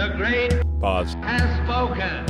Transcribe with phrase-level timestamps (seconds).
[0.00, 1.12] The great Boz.
[1.20, 2.24] has spoken.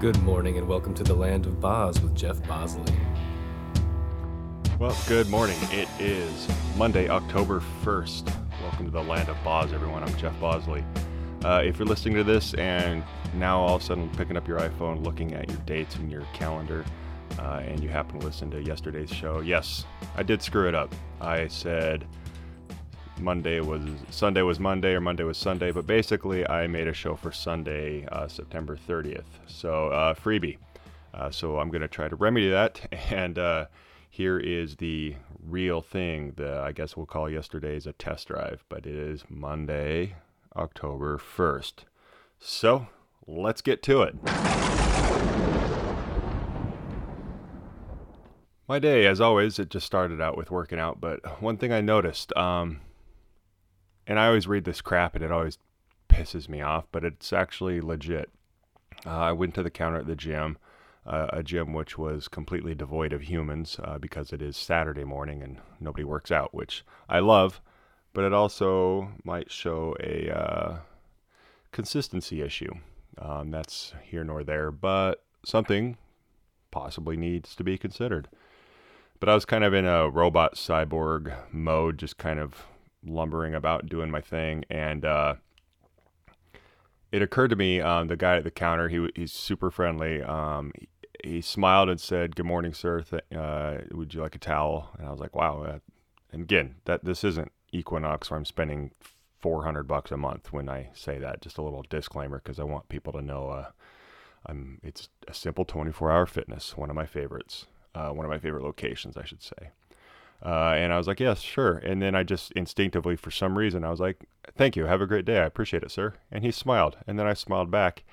[0.00, 2.92] Good morning and welcome to the land of Boz with Jeff Bosley.
[4.80, 5.56] Well, good morning.
[5.70, 8.34] It is Monday, October 1st.
[8.62, 10.02] Welcome to the land of Boz, everyone.
[10.02, 10.84] I'm Jeff Bosley.
[11.44, 13.04] Uh, if you're listening to this and
[13.34, 16.26] now all of a sudden picking up your iPhone, looking at your dates and your
[16.34, 16.84] calendar,
[17.38, 19.84] uh, and you happen to listen to yesterday's show, yes,
[20.16, 20.92] I did screw it up.
[21.20, 22.08] I said
[23.18, 27.16] Monday was Sunday was Monday or Monday was Sunday, but basically I made a show
[27.16, 29.24] for Sunday, uh, September 30th.
[29.46, 30.58] So uh, freebie.
[31.14, 32.80] Uh, so I'm to try to remedy that.
[33.10, 33.66] And uh,
[34.10, 36.34] here is the real thing.
[36.36, 40.16] The I guess we'll call yesterday's a test drive, but it is Monday,
[40.54, 41.84] October 1st.
[42.38, 42.88] So
[43.26, 44.16] let's get to it.
[48.68, 51.00] My day, as always, it just started out with working out.
[51.00, 52.80] But one thing I noticed, um,
[54.06, 55.58] and I always read this crap and it always
[56.08, 58.30] pisses me off, but it's actually legit.
[59.04, 60.58] Uh, I went to the counter at the gym,
[61.04, 65.42] uh, a gym which was completely devoid of humans uh, because it is Saturday morning
[65.42, 67.60] and nobody works out, which I love,
[68.12, 70.76] but it also might show a uh,
[71.72, 72.72] consistency issue.
[73.18, 75.96] Um, that's here nor there, but something
[76.70, 78.28] possibly needs to be considered.
[79.20, 82.66] But I was kind of in a robot cyborg mode, just kind of
[83.06, 84.64] lumbering about doing my thing.
[84.70, 85.36] And uh,
[87.12, 90.22] it occurred to me um, the guy at the counter, he, he's super friendly.
[90.22, 90.88] Um, he,
[91.24, 93.02] he, smiled and said, Good morning, sir.
[93.02, 94.90] Th- uh, would you like a towel?
[94.98, 95.62] And I was like, Wow.
[95.62, 95.78] Uh,
[96.32, 98.90] and again, that this isn't Equinox where I'm spending
[99.40, 101.40] 400 bucks a month when I say that.
[101.40, 103.70] Just a little disclaimer because I want people to know uh,
[104.44, 108.38] I'm, it's a simple 24 hour fitness, one of my favorites uh, one of my
[108.38, 109.70] favorite locations, I should say.
[110.44, 111.78] Uh, and I was like, yes, sure.
[111.78, 114.84] And then I just instinctively, for some reason, I was like, thank you.
[114.84, 115.38] Have a great day.
[115.38, 116.14] I appreciate it, sir.
[116.30, 116.96] And he smiled.
[117.06, 118.04] And then I smiled back.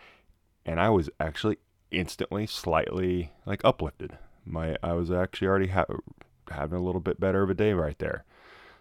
[0.66, 1.58] And I was actually
[1.92, 4.18] instantly slightly like uplifted.
[4.46, 5.86] My I was actually already ha-
[6.50, 8.24] having a little bit better of a day right there.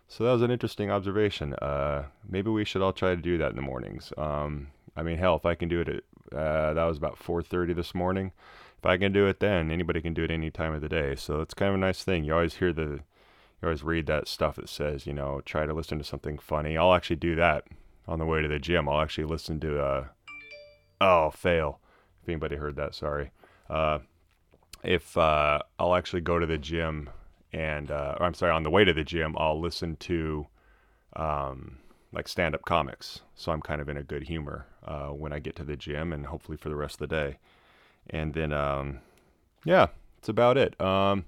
[0.08, 1.54] So that was an interesting observation.
[1.54, 4.12] Uh, maybe we should all try to do that in the mornings.
[4.16, 6.02] Um, I mean, hell, if I can do it at
[6.36, 8.32] uh, that was about 4:30 this morning
[8.82, 11.14] if I can do it then, anybody can do it any time of the day.
[11.14, 12.24] So it's kind of a nice thing.
[12.24, 12.98] You always hear the,
[13.62, 16.76] you always read that stuff that says, you know, try to listen to something funny.
[16.76, 17.64] I'll actually do that
[18.08, 18.88] on the way to the gym.
[18.88, 20.06] I'll actually listen to, uh,
[21.00, 21.80] oh, fail.
[22.22, 23.30] If anybody heard that, sorry.
[23.70, 24.00] Uh,
[24.82, 27.08] if uh, I'll actually go to the gym
[27.52, 30.46] and, uh, or I'm sorry, on the way to the gym, I'll listen to,
[31.14, 31.78] um,
[32.12, 33.20] like stand up comics.
[33.36, 36.12] So I'm kind of in a good humor uh, when I get to the gym
[36.12, 37.38] and hopefully for the rest of the day
[38.10, 39.00] and then um,
[39.64, 40.80] yeah, that's about it.
[40.80, 41.24] Um,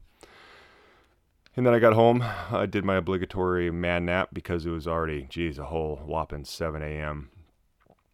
[1.57, 2.23] and then I got home.
[2.23, 6.83] I did my obligatory man nap because it was already, geez, a whole whopping 7
[6.83, 7.31] a.m.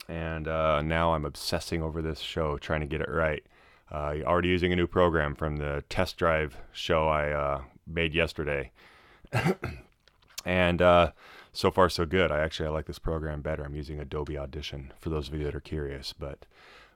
[0.08, 3.44] And uh, now I'm obsessing over this show, trying to get it right.
[3.90, 8.72] Uh, already using a new program from the test drive show I uh, made yesterday.
[10.44, 11.12] and uh,
[11.52, 12.30] so far, so good.
[12.30, 13.64] I actually I like this program better.
[13.64, 16.12] I'm using Adobe Audition for those of you that are curious.
[16.12, 16.46] But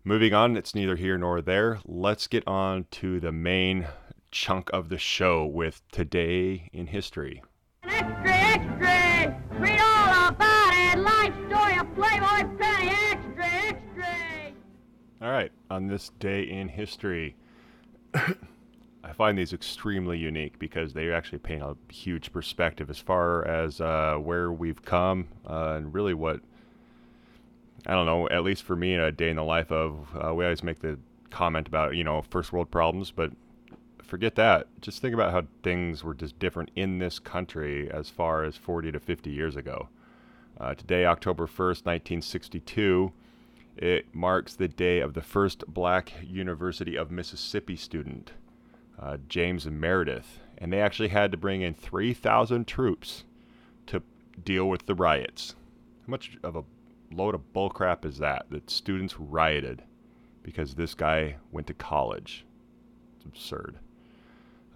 [0.07, 1.79] Moving on, it's neither here nor there.
[1.87, 3.87] Let's get on to the main
[4.35, 7.41] chunk of the show with Today in History.
[7.85, 9.41] Extra, extra!
[9.61, 10.99] Read all about it!
[10.99, 12.91] Life story of Playboy Penny!
[13.13, 14.53] Extra, extra!
[15.23, 17.37] All right, on this day in history,
[18.15, 23.81] I find these extremely unique because they actually paint a huge perspective as far as
[23.81, 26.41] uh, where we've come uh, and really what
[27.87, 30.43] I don't know, at least for me, a day in the life of, uh, we
[30.45, 30.99] always make the
[31.31, 33.31] comment about, you know, first world problems, but
[34.05, 34.69] forget that.
[34.81, 38.93] Just think about how things were just different in this country as far as 40
[38.93, 39.89] to 50 years ago.
[40.59, 43.13] Uh, today, October 1st, 1962,
[43.77, 48.33] it marks the day of the first black University of Mississippi student,
[49.01, 50.39] uh, James Meredith.
[50.59, 53.25] And they actually had to bring in 3,000 troops
[53.87, 54.03] to
[54.43, 55.57] deal with the riots.
[56.07, 56.65] How much of a
[57.13, 58.47] load of bullcrap is that?
[58.51, 59.83] That students rioted
[60.43, 62.45] because this guy went to college.
[63.17, 63.79] It's absurd.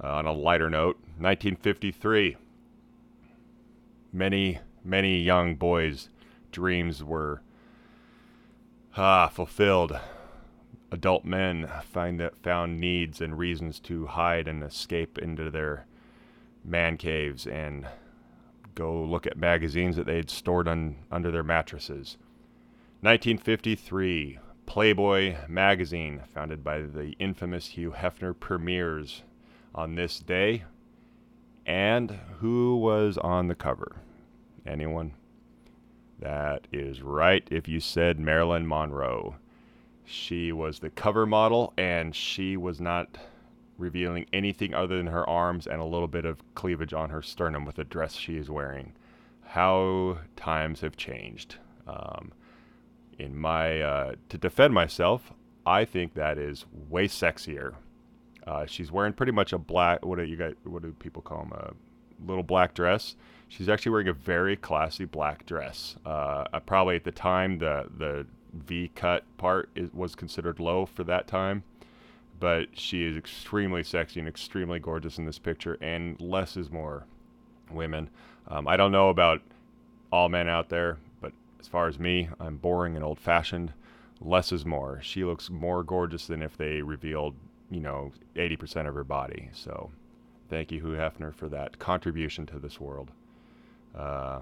[0.03, 2.37] Uh, on a lighter note, 1953.
[4.13, 6.09] Many, many young boys'
[6.53, 7.43] dreams were
[8.97, 9.99] ah, fulfilled.
[10.91, 15.87] Adult men find that found needs and reasons to hide and escape into their
[16.65, 17.87] man caves and
[18.75, 22.17] go look at magazines that they had stored on, under their mattresses.
[23.01, 29.23] 1953, Playboy magazine, founded by the infamous Hugh Hefner, premieres
[29.79, 30.65] on this day.
[31.65, 33.97] And who was on the cover?
[34.67, 35.15] Anyone?
[36.19, 39.37] That is right if you said Marilyn Monroe.
[40.05, 43.19] She was the cover model, and she was not
[43.77, 47.65] revealing anything other than her arms and a little bit of cleavage on her sternum
[47.65, 48.95] with the dress she is wearing.
[49.45, 51.57] How times have changed.
[51.87, 52.33] Um,
[53.17, 55.33] in my uh, to defend myself,
[55.65, 57.75] I think that is way sexier.
[58.49, 60.05] Uh, she's wearing pretty much a black.
[60.05, 60.55] What do you got?
[60.65, 61.53] What do people call them?
[61.53, 61.75] A
[62.27, 63.15] little black dress.
[63.49, 65.97] She's actually wearing a very classy black dress.
[66.05, 71.05] Uh probably at the time, the the V cut part is, was considered low for
[71.05, 71.63] that time,
[72.41, 75.77] but she is extremely sexy and extremely gorgeous in this picture.
[75.81, 77.05] And less is more,
[77.71, 78.09] women.
[78.49, 79.43] Um, I don't know about
[80.11, 83.73] all men out there, but as far as me, I'm boring and old fashioned.
[84.21, 85.01] Less is more.
[85.03, 87.35] She looks more gorgeous than if they revealed,
[87.71, 89.51] you know, 80% of her body.
[89.53, 89.91] So
[90.49, 93.11] thank you, Hugh Hefner, for that contribution to this world.
[93.95, 94.41] Uh,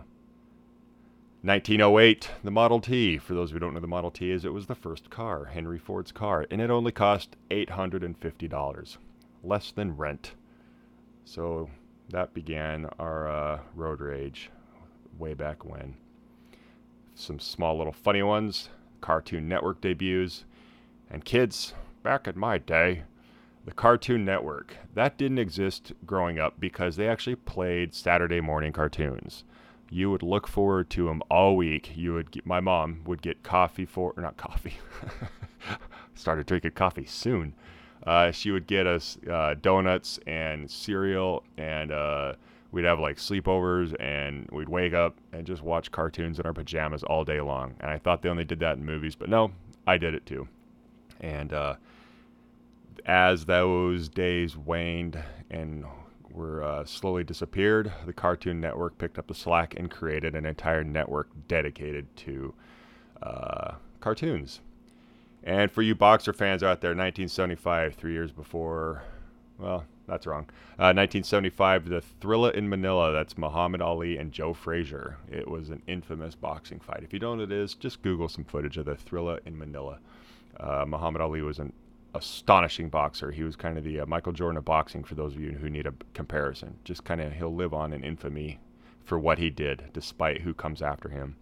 [1.43, 3.19] 1908, the Model T.
[3.19, 5.79] For those who don't know the Model T is, it was the first car, Henry
[5.79, 8.97] Ford's car, and it only cost $850,
[9.45, 10.33] less than rent.
[11.25, 11.71] So
[12.11, 14.51] that began our uh, road rage
[15.19, 15.95] way back when.
[17.15, 18.69] Some small little funny ones,
[19.01, 20.45] Cartoon Network debuts,
[21.11, 23.05] and kids, back in my day,
[23.67, 24.77] the Cartoon Network.
[24.95, 29.43] That didn't exist growing up because they actually played Saturday morning cartoons.
[29.91, 31.93] You would look forward to them all week.
[31.97, 34.75] You would get, my mom would get coffee for or not coffee.
[36.15, 37.55] Started drinking coffee soon.
[38.07, 42.35] Uh, she would get us uh, donuts and cereal, and uh,
[42.71, 47.03] we'd have like sleepovers, and we'd wake up and just watch cartoons in our pajamas
[47.03, 47.75] all day long.
[47.81, 49.51] And I thought they only did that in movies, but no,
[49.89, 50.47] I did it too.
[51.21, 51.77] And uh,
[53.07, 55.19] as those days waned
[55.51, 55.85] and
[56.31, 60.85] were uh, slowly disappeared, the Cartoon Network picked up the slack and created an entire
[60.85, 62.53] network dedicated to
[63.23, 64.61] uh, cartoons.
[65.45, 69.05] And for you boxer fans out there, 1975, three years before,
[69.59, 70.43] well, that's wrong.
[70.79, 73.13] Uh, 1975, the Thrilla in Manila.
[73.13, 75.19] That's Muhammad Ali and Joe Frazier.
[75.31, 77.03] It was an infamous boxing fight.
[77.05, 79.57] If you don't know what it is, just Google some footage of the Thrilla in
[79.57, 79.99] Manila.
[80.59, 81.73] Uh, Muhammad Ali was an
[82.17, 83.31] astonishing boxer.
[83.31, 85.71] He was kind of the uh, Michael Jordan of boxing for those of you who
[85.71, 86.79] need a comparison.
[86.85, 88.59] Just kind of he'll live on in infamy
[89.05, 91.37] for what he did, despite who comes after him.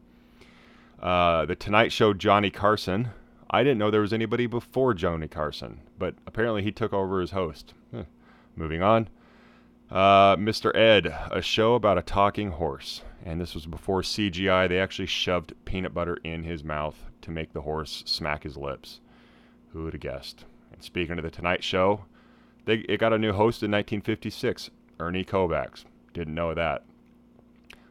[1.01, 3.11] Uh, the Tonight Show, Johnny Carson.
[3.51, 7.31] I didn't know there was anybody before Johnny Carson, but apparently he took over as
[7.31, 7.75] host.
[7.95, 8.05] Huh.
[8.57, 9.09] Moving on.
[9.91, 10.75] Uh, Mr.
[10.75, 13.03] Ed, a show about a talking horse.
[13.25, 14.69] And this was before CGI.
[14.69, 19.01] They actually shoved peanut butter in his mouth to make the horse smack his lips.
[19.73, 20.45] Who would have guessed?
[20.85, 22.05] Speaking of the Tonight Show,
[22.67, 24.69] they, it got a new host in 1956,
[25.01, 25.85] Ernie Kovacs.
[26.13, 26.85] Didn't know that.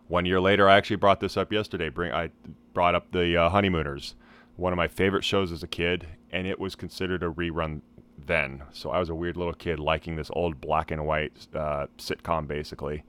[0.07, 1.89] One year later, I actually brought this up yesterday.
[1.89, 2.29] Bring I
[2.71, 4.13] brought up the uh, Honeymooners,
[4.57, 7.81] one of my favorite shows as a kid, and it was considered a rerun
[8.27, 8.61] then.
[8.71, 12.47] So I was a weird little kid liking this old black and white uh, sitcom,
[12.47, 13.03] basically.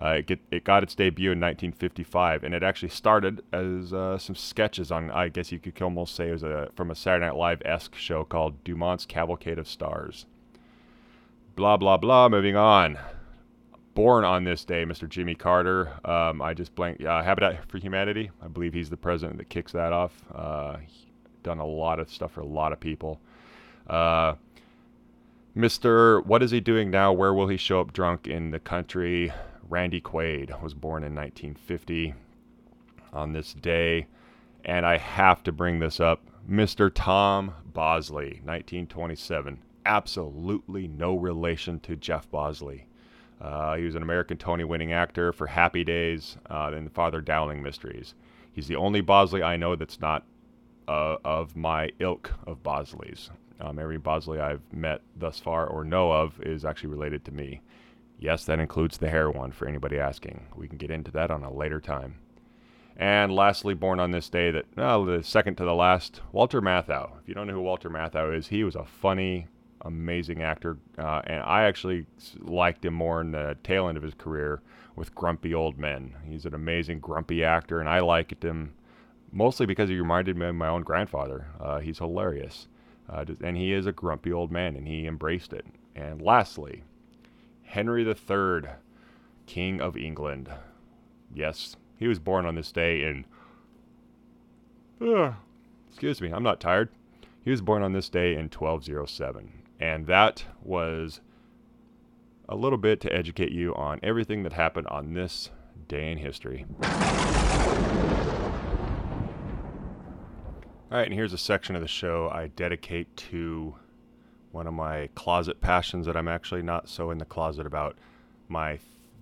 [0.00, 4.16] Uh, it, get, it, got its debut in 1955, and it actually started as uh,
[4.16, 7.26] some sketches on, I guess you could almost say it was a, from a Saturday
[7.26, 10.26] Night Live esque show called Dumont's Cavalcade of Stars.
[11.56, 12.28] Blah, blah, blah.
[12.28, 12.96] Moving on.
[13.94, 15.08] Born on this day, Mr.
[15.08, 15.92] Jimmy Carter.
[16.04, 17.04] Um, I just blank.
[17.04, 18.30] Uh, Habitat for Humanity.
[18.40, 20.12] I believe he's the president that kicks that off.
[20.32, 20.76] Uh,
[21.42, 23.20] done a lot of stuff for a lot of people.
[23.88, 24.34] Uh,
[25.56, 26.24] Mr.
[26.24, 27.12] What is he doing now?
[27.12, 29.32] Where will he show up drunk in the country?
[29.68, 32.14] Randy Quaid was born in 1950
[33.12, 34.06] on this day.
[34.64, 36.22] And I have to bring this up.
[36.48, 36.90] Mr.
[36.92, 39.58] Tom Bosley, 1927.
[39.84, 42.86] Absolutely no relation to Jeff Bosley.
[43.40, 47.62] Uh, he was an American Tony winning actor for Happy Days uh, and Father Dowling
[47.62, 48.14] Mysteries.
[48.52, 50.24] He's the only Bosley I know that's not
[50.88, 53.30] uh, of my ilk of Bosleys.
[53.60, 57.60] Um, every Bosley I've met thus far or know of is actually related to me.
[58.18, 60.46] Yes, that includes the hair one for anybody asking.
[60.56, 62.16] We can get into that on a later time.
[62.96, 67.20] And lastly, born on this day that, well, the second to the last, Walter Matthau.
[67.20, 69.46] If you don't know who Walter Matthau is, he was a funny,
[69.82, 70.78] amazing actor.
[70.98, 72.06] Uh, and I actually
[72.40, 74.60] liked him more in the tail end of his career
[74.96, 76.12] with Grumpy Old Men.
[76.26, 78.74] He's an amazing, grumpy actor, and I liked him
[79.30, 81.46] mostly because he reminded me of my own grandfather.
[81.60, 82.66] Uh, he's hilarious.
[83.08, 85.64] Uh, and he is a grumpy old man, and he embraced it.
[85.94, 86.82] And lastly,
[87.68, 88.70] Henry III,
[89.44, 90.48] King of England.
[91.34, 93.26] Yes, he was born on this day in.
[95.00, 95.34] Uh,
[95.88, 96.88] excuse me, I'm not tired.
[97.44, 99.52] He was born on this day in 1207.
[99.78, 101.20] And that was
[102.48, 105.50] a little bit to educate you on everything that happened on this
[105.86, 106.64] day in history.
[110.90, 113.76] All right, and here's a section of the show I dedicate to
[114.58, 117.96] one of my closet passions that I'm actually not so in the closet about
[118.48, 118.80] my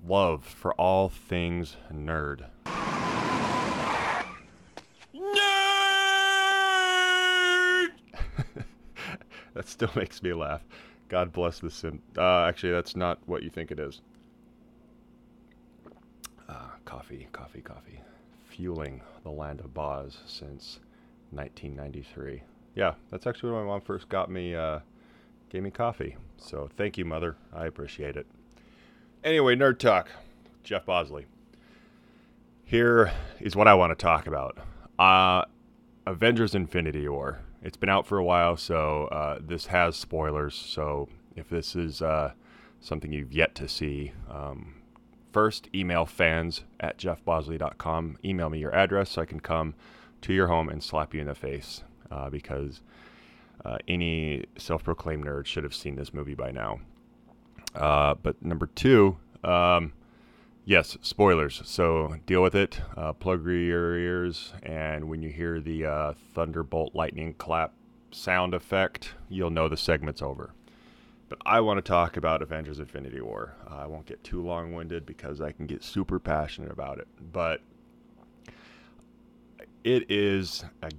[0.08, 2.46] love for all things nerd.
[5.14, 5.28] Nerd!
[9.52, 10.62] that still makes me laugh.
[11.10, 12.00] God bless the sin.
[12.16, 14.00] Uh, actually, that's not what you think it is.
[16.48, 18.00] Uh, coffee, coffee, coffee.
[18.46, 20.80] Fueling the land of Boz since
[21.32, 22.42] 1993.
[22.74, 24.78] Yeah, that's actually when my mom first got me, uh,
[25.48, 26.16] gave me coffee.
[26.36, 27.36] So thank you, mother.
[27.52, 28.26] I appreciate it.
[29.24, 30.10] Anyway, Nerd Talk,
[30.62, 31.26] Jeff Bosley.
[32.64, 34.58] Here is what I want to talk about.
[34.98, 35.44] Uh,
[36.06, 37.40] Avengers Infinity War.
[37.62, 40.54] It's been out for a while, so uh, this has spoilers.
[40.54, 42.32] So if this is uh,
[42.80, 44.74] something you've yet to see, um,
[45.32, 48.18] first email fans at jeffbosley.com.
[48.24, 49.74] Email me your address so I can come
[50.22, 52.80] to your home and slap you in the face uh, because
[53.66, 56.78] uh, any self proclaimed nerd should have seen this movie by now.
[57.74, 59.92] Uh, but number two, um,
[60.64, 61.62] yes, spoilers.
[61.64, 62.80] So deal with it.
[62.96, 67.74] Uh, plug your ears, and when you hear the uh, thunderbolt lightning clap
[68.12, 70.52] sound effect, you'll know the segment's over.
[71.28, 73.56] But I want to talk about Avengers Infinity War.
[73.68, 77.08] Uh, I won't get too long winded because I can get super passionate about it.
[77.32, 77.62] But
[79.82, 80.90] it is a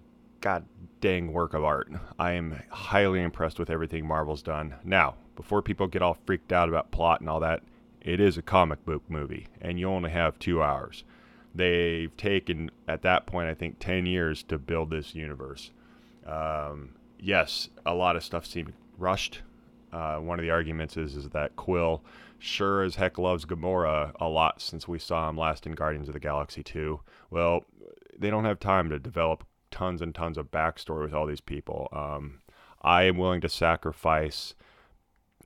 [0.41, 0.65] god
[1.01, 1.91] dang work of art.
[2.17, 4.75] I am highly impressed with everything Marvel's done.
[4.83, 7.61] Now, before people get all freaked out about plot and all that,
[8.01, 11.03] it is a comic book movie, and you only have two hours.
[11.53, 15.71] They've taken, at that point, I think, 10 years to build this universe.
[16.25, 19.41] Um, yes, a lot of stuff seemed rushed.
[19.91, 22.03] Uh, one of the arguments is, is that Quill
[22.39, 26.13] sure as heck loves Gamora a lot since we saw him last in Guardians of
[26.13, 26.99] the Galaxy 2.
[27.31, 27.65] Well,
[28.17, 31.87] they don't have time to develop tons and tons of backstory with all these people.
[31.91, 32.41] Um,
[32.81, 34.55] I am willing to sacrifice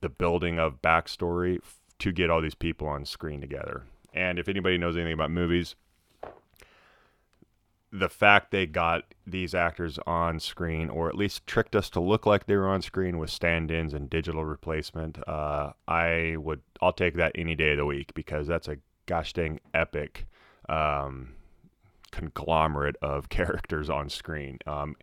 [0.00, 3.84] the building of backstory f- to get all these people on screen together.
[4.12, 5.74] And if anybody knows anything about movies,
[7.92, 12.24] the fact they got these actors on screen, or at least tricked us to look
[12.24, 17.14] like they were on screen with stand-ins and digital replacement, uh, I would I'll take
[17.16, 20.26] that any day of the week because that's a gosh dang epic
[20.68, 21.34] um,
[22.12, 24.58] conglomerate of characters on screen.
[24.66, 24.96] Um,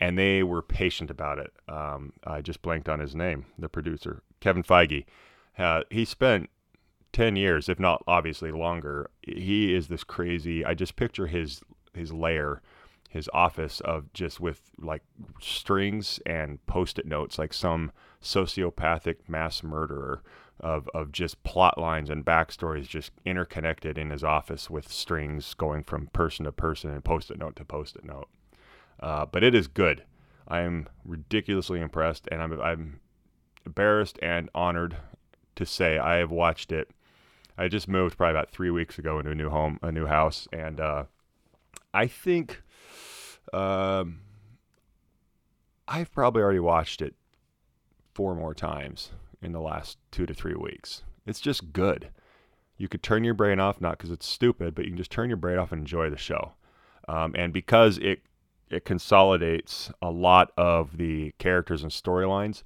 [0.00, 1.52] and they were patient about it.
[1.68, 5.04] Um, I just blanked on his name, the producer, Kevin Feige.
[5.56, 6.50] Uh, he spent
[7.12, 9.10] 10 years, if not obviously longer.
[9.22, 10.64] He is this crazy.
[10.64, 11.60] I just picture his
[11.94, 12.62] his lair,
[13.10, 15.02] his office of just with like
[15.40, 17.92] strings and post-it notes, like some
[18.22, 20.22] sociopathic mass murderer
[20.62, 25.82] of of just plot lines and backstories just interconnected in his office with strings going
[25.82, 28.28] from person to person and post-it note to post-it note.
[29.00, 30.04] Uh, but it is good.
[30.46, 33.00] I am ridiculously impressed, and I'm I'm
[33.66, 34.96] embarrassed and honored
[35.56, 36.90] to say I have watched it.
[37.58, 40.48] I just moved probably about three weeks ago into a new home, a new house,
[40.52, 41.04] and uh,
[41.92, 42.62] I think
[43.52, 44.20] um,
[45.86, 47.14] I've probably already watched it
[48.14, 49.10] four more times
[49.42, 51.02] in the last two to three weeks.
[51.26, 52.10] It's just good.
[52.76, 55.28] You could turn your brain off, not because it's stupid, but you can just turn
[55.28, 56.52] your brain off and enjoy the show.
[57.08, 58.22] Um, and because it
[58.70, 62.62] it consolidates a lot of the characters and storylines,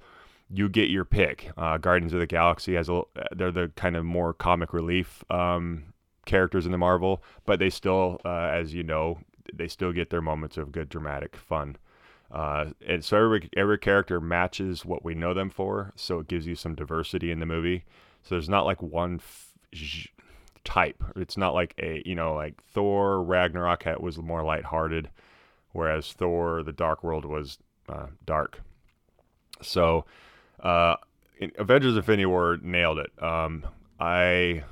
[0.49, 1.51] you get your pick.
[1.57, 3.01] Uh, Guardians of the Galaxy has a
[3.35, 5.93] they're the kind of more comic relief um,
[6.25, 9.19] characters in the Marvel, but they still, uh, as you know,
[9.53, 11.77] they still get their moments of good dramatic fun.
[12.31, 16.45] Uh, and so every every character matches what we know them for, so it gives
[16.45, 17.85] you some diversity in the movie.
[18.23, 19.53] So there's not like one f-
[20.65, 21.01] type.
[21.15, 25.09] It's not like a you know like Thor Ragnarok was more lighthearted,
[25.71, 28.61] whereas Thor the Dark World was uh, dark.
[29.61, 30.05] So
[30.59, 30.95] uh,
[31.57, 33.11] Avengers Infinity War nailed it.
[33.23, 33.65] Um,
[33.99, 34.63] I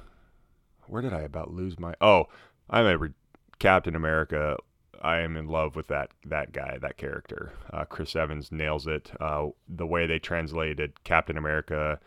[0.88, 1.94] where did I about lose my?
[2.02, 2.26] Oh,
[2.70, 3.14] I'm a re-
[3.60, 4.58] Captain America.
[5.02, 7.54] I am in love with that that guy, that character.
[7.72, 9.12] Uh, Chris Evans nails it.
[9.20, 12.00] Uh, the way they translated Captain America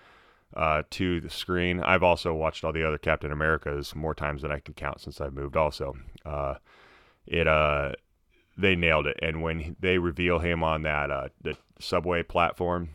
[0.57, 1.81] uh, to the screen.
[1.81, 5.21] I've also watched all the other Captain Americas more times than I can count since
[5.21, 5.57] I've moved.
[5.57, 6.55] Also, uh,
[7.27, 7.93] it uh,
[8.57, 9.19] they nailed it.
[9.23, 12.91] And when they reveal him on that uh, the subway platform,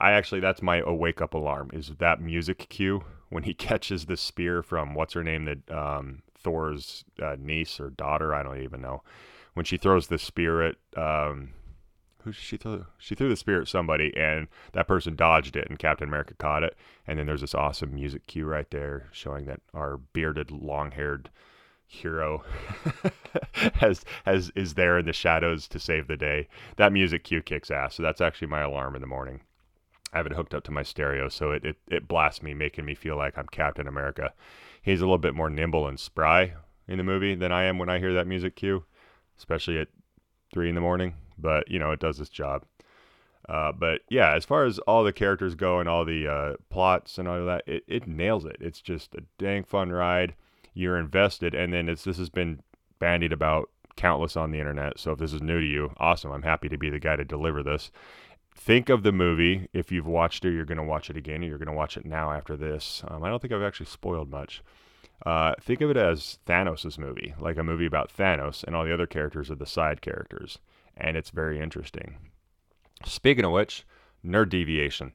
[0.00, 4.16] I actually that's my wake up alarm is that music cue when he catches the
[4.16, 8.80] spear from what's her name that um, Thor's uh, niece or daughter I don't even
[8.80, 9.02] know
[9.54, 11.52] when she throws the spear at um,
[12.24, 15.78] who she threw she threw the spear at somebody and that person dodged it and
[15.78, 19.60] Captain America caught it and then there's this awesome music cue right there showing that
[19.74, 21.30] our bearded long haired
[21.92, 22.42] hero
[23.74, 26.48] has has is there in the shadows to save the day.
[26.76, 27.94] That music cue kicks ass.
[27.94, 29.42] So that's actually my alarm in the morning.
[30.12, 32.84] I have it hooked up to my stereo, so it, it, it blasts me, making
[32.84, 34.32] me feel like I'm Captain America.
[34.82, 36.54] He's a little bit more nimble and spry
[36.86, 38.84] in the movie than I am when I hear that music cue,
[39.38, 39.88] especially at
[40.52, 41.14] three in the morning.
[41.38, 42.64] But you know, it does its job.
[43.48, 47.18] Uh, but yeah, as far as all the characters go and all the uh, plots
[47.18, 48.56] and all that, it, it nails it.
[48.60, 50.34] It's just a dang fun ride.
[50.74, 52.60] You're invested, and then it's this has been
[52.98, 54.98] bandied about countless on the internet.
[54.98, 56.32] So if this is new to you, awesome.
[56.32, 57.90] I'm happy to be the guy to deliver this.
[58.54, 59.68] Think of the movie.
[59.72, 61.96] If you've watched it, you're going to watch it again, or you're going to watch
[61.96, 63.02] it now after this.
[63.08, 64.62] Um, I don't think I've actually spoiled much.
[65.24, 68.94] Uh, think of it as Thanos' movie, like a movie about Thanos, and all the
[68.94, 70.58] other characters are the side characters.
[70.96, 72.16] And it's very interesting.
[73.04, 73.84] Speaking of which,
[74.24, 75.12] nerd deviation.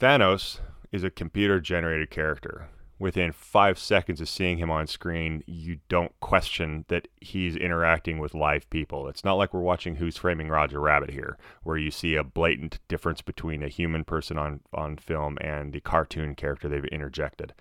[0.00, 0.60] Thanos
[0.92, 2.68] is a computer generated character.
[2.98, 8.34] Within five seconds of seeing him on screen, you don't question that he's interacting with
[8.34, 9.08] live people.
[9.08, 12.78] It's not like we're watching Who's Framing Roger Rabbit here, where you see a blatant
[12.86, 17.52] difference between a human person on, on film and the cartoon character they've interjected.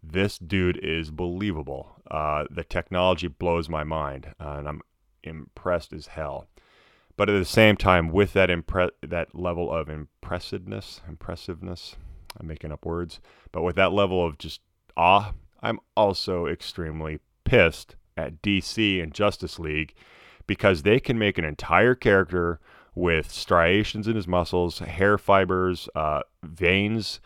[0.00, 1.96] This dude is believable.
[2.08, 4.80] Uh, the technology blows my mind, uh, and I'm
[5.24, 6.46] impressed as hell
[7.18, 11.96] but at the same time, with that impre- that level of impressiveness, impressiveness,
[12.38, 13.18] I'm making up words,
[13.50, 14.60] but with that level of just
[14.98, 19.94] awe, I'm also extremely pissed at DC and Justice League
[20.46, 22.60] because they can make an entire character
[22.94, 27.20] with striations in his muscles, hair fibers, uh, veins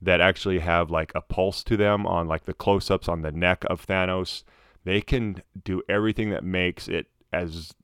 [0.00, 3.64] that actually have like a pulse to them on like the close-ups on the neck
[3.68, 4.44] of Thanos.
[4.84, 7.74] They can do everything that makes it as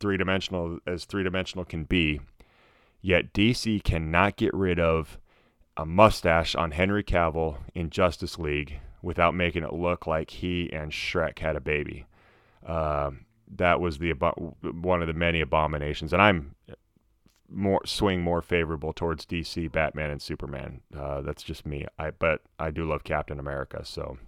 [0.00, 2.20] three dimensional as three dimensional can be.
[3.00, 5.18] Yet DC cannot get rid of
[5.76, 10.92] a mustache on Henry Cavill in Justice League without making it look like he and
[10.92, 12.06] Shrek had a baby.
[12.66, 13.10] Uh,
[13.56, 16.54] that was the one of the many abominations, and I'm
[17.50, 20.82] more swing more favorable towards DC, Batman, and Superman.
[20.96, 21.86] Uh, that's just me.
[21.98, 24.18] I but I do love Captain America, so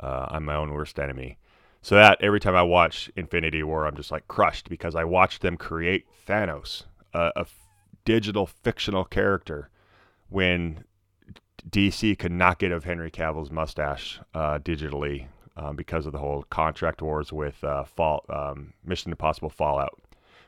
[0.00, 1.38] uh, I'm my own worst enemy.
[1.82, 5.40] So that every time I watch Infinity War, I'm just like crushed because I watched
[5.40, 7.46] them create Thanos, a, a
[8.04, 9.70] digital fictional character,
[10.28, 10.84] when
[11.68, 16.44] DC could not get of Henry Cavill's mustache uh, digitally um, because of the whole
[16.44, 20.00] contract wars with uh, Fall, um, Mission Impossible Fallout,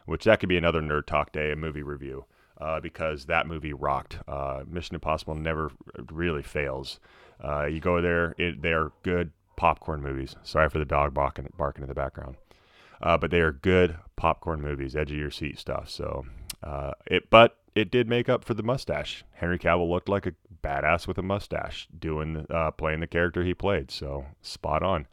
[0.07, 2.25] which that could be another nerd talk day, a movie review,
[2.61, 4.18] uh, because that movie rocked.
[4.27, 5.71] Uh, Mission Impossible never
[6.11, 6.99] really fails.
[7.42, 10.37] Uh, you go there, it, they're good popcorn movies.
[10.42, 12.37] Sorry for the dog barking, barking in the background.
[13.01, 15.90] But they are good popcorn movies, edge of your seat stuff.
[15.90, 16.25] So
[17.07, 19.25] it, but it did make up for the mustache.
[19.33, 23.55] Henry Cavill looked like a badass with a mustache, doing uh, playing the character he
[23.55, 23.90] played.
[23.90, 25.07] So spot on.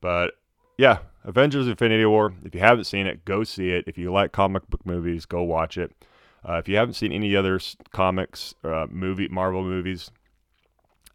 [0.00, 0.34] But
[0.78, 2.34] yeah, Avengers: Infinity War.
[2.44, 3.84] If you haven't seen it, go see it.
[3.86, 5.92] If you like comic book movies, go watch it.
[6.48, 7.60] Uh, if you haven't seen any other
[7.92, 10.10] comics, uh, movie Marvel movies,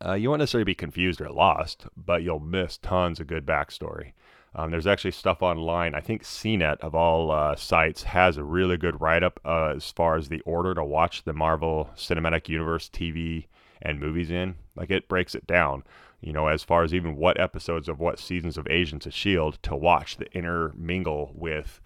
[0.06, 4.14] uh, you won't necessarily be confused or lost, but you'll miss tons of good backstory.
[4.58, 5.94] Um, there's actually stuff online.
[5.94, 9.92] I think CNET of all uh, sites has a really good write up uh, as
[9.92, 13.46] far as the order to watch the Marvel Cinematic Universe TV
[13.84, 14.56] and movies in.
[14.76, 15.84] Like it breaks it down,
[16.22, 19.60] you know, as far as even what episodes of what seasons of Agents of S.H.I.E.L.D.
[19.62, 21.80] to watch the intermingle with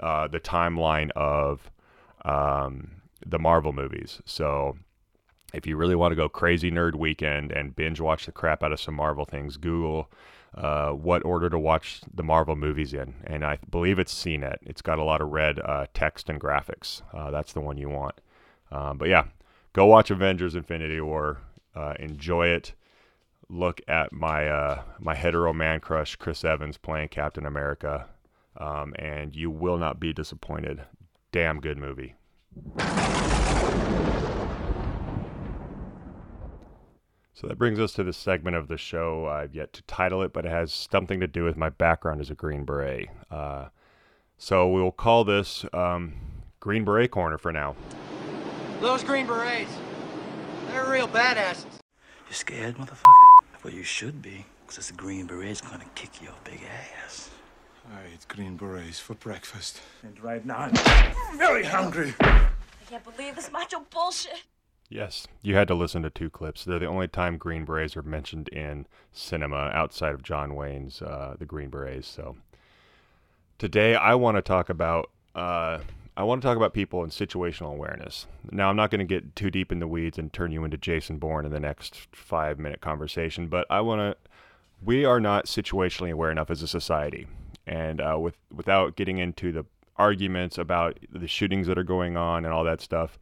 [0.00, 1.70] uh, the timeline of
[2.24, 4.20] um, the Marvel movies.
[4.24, 4.76] So
[5.54, 8.72] if you really want to go crazy nerd weekend and binge watch the crap out
[8.72, 10.10] of some Marvel things, Google
[10.56, 14.56] uh, what order to watch the Marvel movies in, and I believe it's CNET.
[14.62, 17.02] It's got a lot of red uh, text and graphics.
[17.12, 18.20] Uh, that's the one you want.
[18.70, 19.24] Um, but yeah,
[19.74, 21.38] go watch Avengers: Infinity War.
[21.74, 22.72] Uh, enjoy it.
[23.48, 28.06] Look at my uh, my hetero man crush Chris Evans playing Captain America,
[28.56, 30.82] um, and you will not be disappointed.
[31.32, 32.14] Damn good movie.
[37.38, 39.26] So that brings us to the segment of the show.
[39.26, 42.30] I've yet to title it, but it has something to do with my background as
[42.30, 43.10] a Green Beret.
[43.30, 43.66] Uh,
[44.38, 46.14] so we will call this um,
[46.60, 47.76] Green Beret Corner for now.
[48.80, 49.70] Those Green Berets,
[50.68, 51.66] they're real badasses.
[52.26, 53.12] You scared, motherfucker?
[53.62, 56.62] Well, you should be, because the Green Beret's gonna kick your big
[57.04, 57.28] ass.
[57.92, 59.82] I ate Green Berets for breakfast.
[60.02, 62.14] And right now, I'm very hungry.
[62.18, 62.48] I
[62.88, 64.42] can't believe this macho bullshit.
[64.88, 66.64] Yes, you had to listen to two clips.
[66.64, 71.36] They're the only time Green Berets are mentioned in cinema outside of John Wayne's uh,
[71.38, 72.06] The Green Berets.
[72.06, 72.36] So
[73.58, 75.80] today I want to talk about uh,
[76.16, 78.26] I want to talk about people and situational awareness.
[78.50, 80.78] Now I'm not going to get too deep in the weeds and turn you into
[80.78, 84.16] Jason Bourne in the next five minute conversation, but I want to
[84.82, 87.26] we are not situationally aware enough as a society,
[87.66, 89.64] and uh, with without getting into the
[89.96, 93.18] arguments about the shootings that are going on and all that stuff.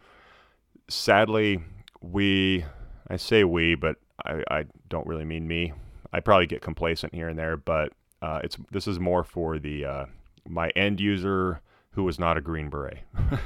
[0.88, 1.60] Sadly,
[2.00, 2.64] we,
[3.08, 5.72] I say we, but I, I don't really mean me.
[6.12, 7.92] I probably get complacent here and there, but
[8.22, 10.06] uh, it's this is more for the uh,
[10.48, 12.98] my end user who was not a Green Beret.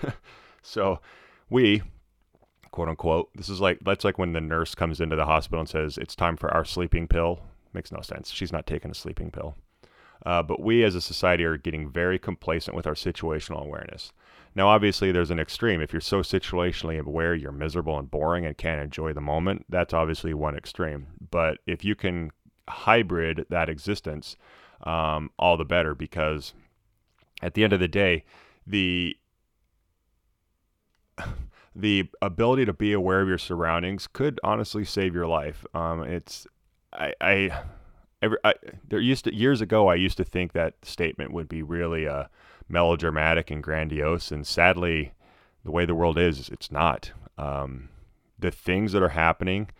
[0.63, 1.01] so
[1.51, 1.83] we,
[2.71, 5.69] quote unquote, this is like that's like when the nurse comes into the hospital and
[5.69, 7.41] says it's time for our sleeping pill.
[7.73, 8.31] Makes no sense.
[8.31, 9.57] She's not taking a sleeping pill.
[10.27, 14.13] Uh, but we as a society are getting very complacent with our situational awareness.
[14.59, 15.81] Now, obviously, there's an extreme.
[15.81, 19.65] If you're so situationally aware, you're miserable and boring and can't enjoy the moment.
[19.69, 21.07] That's obviously one extreme.
[21.31, 22.33] But if you can
[22.69, 24.35] hybrid that existence,
[24.83, 26.55] um, all the better because
[27.41, 28.25] at the end of the day,
[28.67, 29.17] the
[31.77, 35.65] the ability to be aware of your surroundings could honestly save your life.
[35.73, 36.49] Um, it's
[36.93, 37.63] I, I
[38.21, 38.55] every I,
[38.89, 42.25] there used to years ago I used to think that statement would be really uh,
[42.69, 45.13] melodramatic and grandiose, and sadly,
[45.65, 47.13] the way the world is, it's not.
[47.37, 47.89] Um,
[48.39, 49.71] the things that are happening,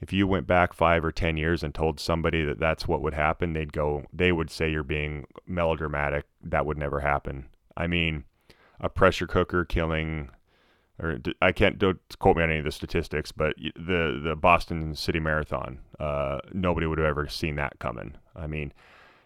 [0.00, 3.14] if you went back five or ten years and told somebody that that's what would
[3.14, 6.26] happen, they'd go, they would say you're being melodramatic.
[6.42, 7.46] That would never happen.
[7.76, 8.24] I mean,
[8.80, 10.30] a pressure cooker killing
[11.00, 14.94] or I can't don't quote me on any of the statistics, but the the Boston
[14.94, 18.16] City Marathon, uh, nobody would have ever seen that coming.
[18.34, 18.72] I mean,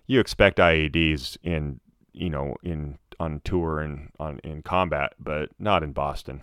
[0.06, 1.80] you expect IEDs in
[2.12, 6.40] you know in on tour and on in combat, but not in Boston.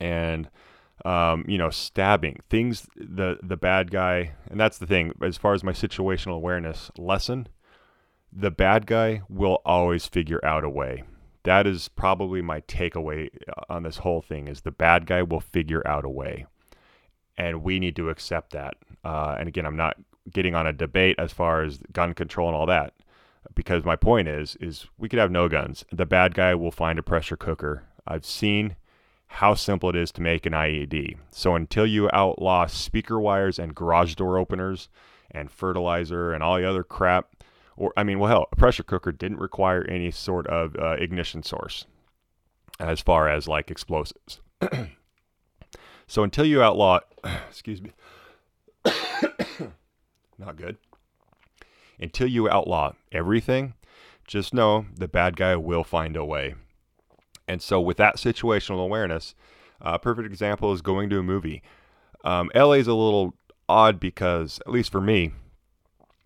[0.00, 0.48] And
[1.04, 2.86] um, you know, stabbing things.
[2.96, 5.12] The the bad guy, and that's the thing.
[5.22, 7.48] As far as my situational awareness lesson,
[8.32, 11.04] the bad guy will always figure out a way
[11.44, 15.40] that is probably my takeaway uh, on this whole thing is the bad guy will
[15.40, 16.46] figure out a way
[17.36, 18.74] and we need to accept that
[19.04, 19.96] uh, and again i'm not
[20.30, 22.92] getting on a debate as far as gun control and all that
[23.54, 26.98] because my point is is we could have no guns the bad guy will find
[26.98, 28.76] a pressure cooker i've seen
[29.26, 33.74] how simple it is to make an ied so until you outlaw speaker wires and
[33.74, 34.88] garage door openers
[35.30, 37.34] and fertilizer and all the other crap
[37.76, 41.42] or I mean, well, hell, a pressure cooker didn't require any sort of uh, ignition
[41.42, 41.86] source
[42.78, 44.40] as far as like explosives.
[46.06, 47.00] so until you outlaw,
[47.48, 47.92] excuse me,
[50.38, 50.76] not good.
[52.00, 53.74] Until you outlaw everything,
[54.26, 56.54] just know the bad guy will find a way.
[57.46, 59.34] And so, with that situational awareness,
[59.80, 61.62] a perfect example is going to a movie.
[62.24, 63.34] Um, LA is a little
[63.68, 65.32] odd because, at least for me,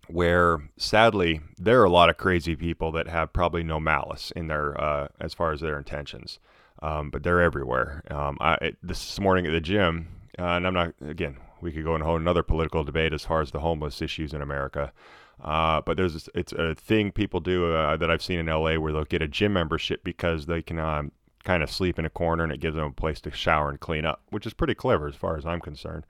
[0.07, 4.47] where sadly there are a lot of crazy people that have probably no malice in
[4.47, 6.39] their uh, as far as their intentions,
[6.81, 8.03] um, but they're everywhere.
[8.09, 10.07] Um, I, this morning at the gym,
[10.39, 11.37] uh, and I'm not again.
[11.61, 14.41] We could go and hold another political debate as far as the homeless issues in
[14.41, 14.93] America.
[15.41, 18.91] Uh, but there's it's a thing people do uh, that I've seen in LA where
[18.91, 21.11] they'll get a gym membership because they can um,
[21.43, 23.79] kind of sleep in a corner and it gives them a place to shower and
[23.79, 26.05] clean up, which is pretty clever as far as I'm concerned.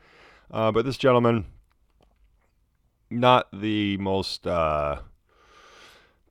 [0.51, 1.45] Uh, but this gentleman
[3.09, 4.99] not the most uh,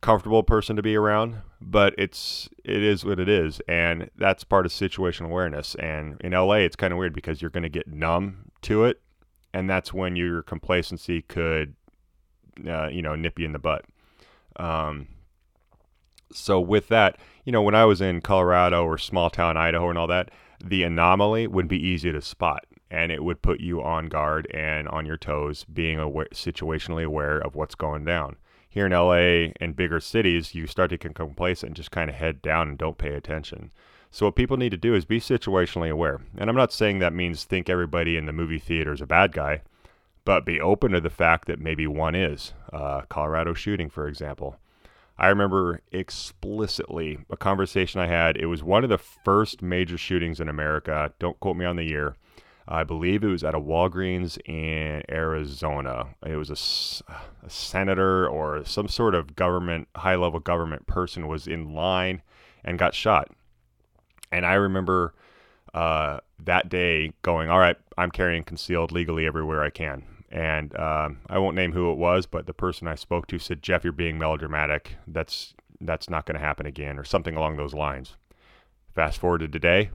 [0.00, 4.66] comfortable person to be around, but it's it is what it is, and that's part
[4.66, 5.74] of situational awareness.
[5.76, 9.00] And in LA, it's kind of weird because you're going to get numb to it,
[9.52, 11.74] and that's when your complacency could,
[12.66, 13.84] uh, you know, nip you in the butt.
[14.56, 15.08] Um,
[16.32, 19.98] so with that, you know, when I was in Colorado or small town Idaho and
[19.98, 20.30] all that,
[20.62, 24.88] the anomaly would be easy to spot and it would put you on guard and
[24.88, 28.36] on your toes, being aware, situationally aware of what's going down.
[28.68, 32.16] Here in LA and bigger cities, you start to get complacent and just kind of
[32.16, 33.72] head down and don't pay attention.
[34.10, 36.20] So what people need to do is be situationally aware.
[36.36, 39.32] And I'm not saying that means think everybody in the movie theater is a bad
[39.32, 39.62] guy,
[40.28, 42.52] but be open to the fact that maybe one is.
[42.70, 44.58] Uh, Colorado shooting, for example.
[45.16, 48.36] I remember explicitly a conversation I had.
[48.36, 51.14] It was one of the first major shootings in America.
[51.18, 52.14] Don't quote me on the year.
[52.68, 56.08] I believe it was at a Walgreens in Arizona.
[56.26, 57.14] It was a,
[57.46, 62.20] a senator or some sort of government, high level government person was in line
[62.66, 63.30] and got shot.
[64.30, 65.14] And I remember
[65.72, 70.04] uh, that day going, All right, I'm carrying concealed legally everywhere I can.
[70.30, 73.62] And um, I won't name who it was, but the person I spoke to said,
[73.62, 74.96] Jeff, you're being melodramatic.
[75.06, 78.16] That's, that's not going to happen again, or something along those lines.
[78.94, 79.90] Fast forward to today,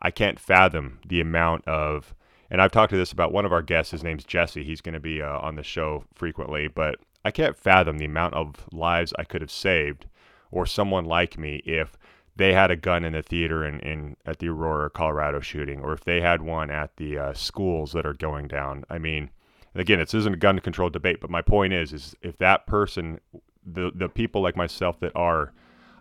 [0.00, 2.14] I can't fathom the amount of,
[2.50, 3.92] and I've talked to this about one of our guests.
[3.92, 4.64] His name's Jesse.
[4.64, 8.34] He's going to be uh, on the show frequently, but I can't fathom the amount
[8.34, 10.06] of lives I could have saved,
[10.50, 11.96] or someone like me, if
[12.34, 15.92] they had a gun in the theater in, in at the Aurora, Colorado shooting, or
[15.92, 18.84] if they had one at the uh, schools that are going down.
[18.90, 19.30] I mean,
[19.74, 22.66] And again, this isn't a gun control debate, but my point is, is if that
[22.66, 23.20] person,
[23.64, 25.52] the the people like myself that are,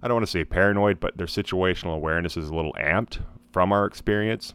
[0.02, 3.20] I don't want to say paranoid, but their situational awareness is a little amped
[3.52, 4.54] from our experience,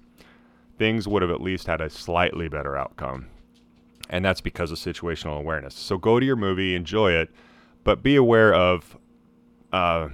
[0.79, 3.29] things would have at least had a slightly better outcome.
[4.09, 5.75] And that's because of situational awareness.
[5.75, 7.31] So go to your movie, enjoy it,
[7.85, 8.97] but be aware of.
[9.73, 10.09] Uh,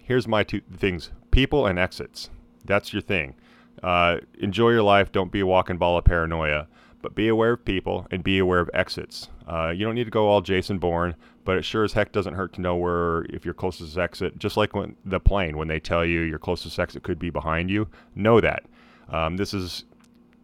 [0.00, 2.30] here's my two things: people and exits.
[2.64, 3.34] That's your thing.
[3.82, 5.12] Uh, enjoy your life.
[5.12, 6.66] Don't be a walking ball of paranoia.
[7.00, 9.28] But be aware of people and be aware of exits.
[9.46, 12.34] Uh, you don't need to go all Jason Bourne, but it sure as heck doesn't
[12.34, 14.38] hurt to know where if your closest exit.
[14.38, 17.70] Just like when the plane, when they tell you your closest exit could be behind
[17.70, 18.64] you, know that.
[19.08, 19.84] Um, this is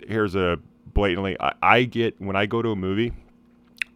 [0.07, 0.59] here's a
[0.93, 1.37] blatantly.
[1.41, 3.13] I, I, get when I go to a movie,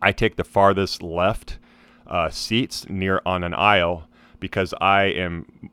[0.02, 1.58] I take the farthest left
[2.06, 4.08] uh, seats near on an aisle
[4.40, 5.70] because I am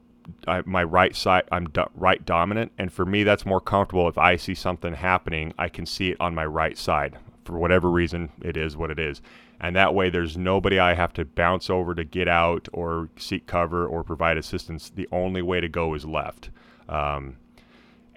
[0.47, 2.71] I, my right side I'm do, right dominant.
[2.77, 4.07] And for me that's more comfortable.
[4.07, 7.17] If I see something happening I can see it on my right side.
[7.43, 9.21] For whatever reason it is what it is.
[9.59, 13.47] And that way there's nobody I have to bounce over to get out or seek
[13.47, 14.89] cover or provide assistance.
[14.89, 16.49] The only way to go is left.
[16.89, 17.38] Um,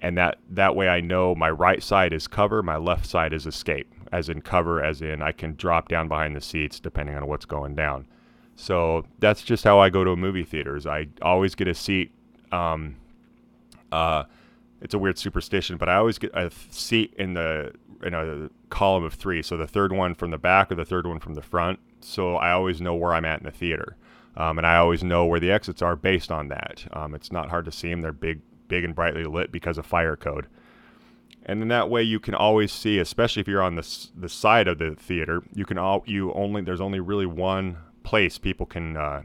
[0.00, 3.46] and that that way I know my right side is cover my left side is
[3.46, 7.26] escape as in cover as in I can drop down behind the seats depending on
[7.26, 8.06] what's going down
[8.60, 10.84] so that's just how I go to a movie theaters.
[10.84, 12.10] I always get a seat.
[12.50, 12.96] Um,
[13.92, 14.24] uh,
[14.82, 19.04] it's a weird superstition, but I always get a seat in the in a column
[19.04, 19.42] of three.
[19.42, 21.78] So the third one from the back or the third one from the front.
[22.00, 23.96] So I always know where I'm at in the theater,
[24.36, 26.84] um, and I always know where the exits are based on that.
[26.92, 29.86] Um, it's not hard to see them; they're big, big and brightly lit because of
[29.86, 30.48] fire code.
[31.46, 34.66] And in that way, you can always see, especially if you're on the the side
[34.66, 37.76] of the theater, you can all you only there's only really one
[38.08, 39.22] place people can uh,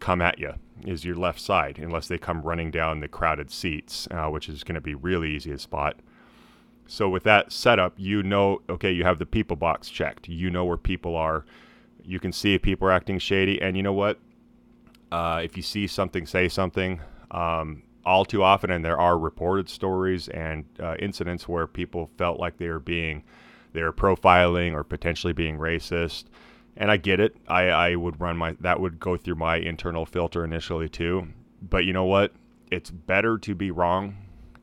[0.00, 0.54] come at you
[0.86, 4.64] is your left side, unless they come running down the crowded seats, uh, which is
[4.64, 6.00] going to be really easy to spot.
[6.86, 10.26] So with that setup, you know, okay, you have the people box checked.
[10.26, 11.44] You know where people are.
[12.02, 14.18] You can see if people are acting shady, and you know what?
[15.12, 17.02] Uh, if you see something, say something.
[17.30, 22.40] Um, all too often, and there are reported stories and uh, incidents where people felt
[22.40, 23.22] like they were being,
[23.74, 26.24] they were profiling or potentially being racist
[26.76, 27.36] and I get it.
[27.48, 31.28] I, I would run my that would go through my internal filter initially too.
[31.62, 32.32] But you know what?
[32.70, 34.16] It's better to be wrong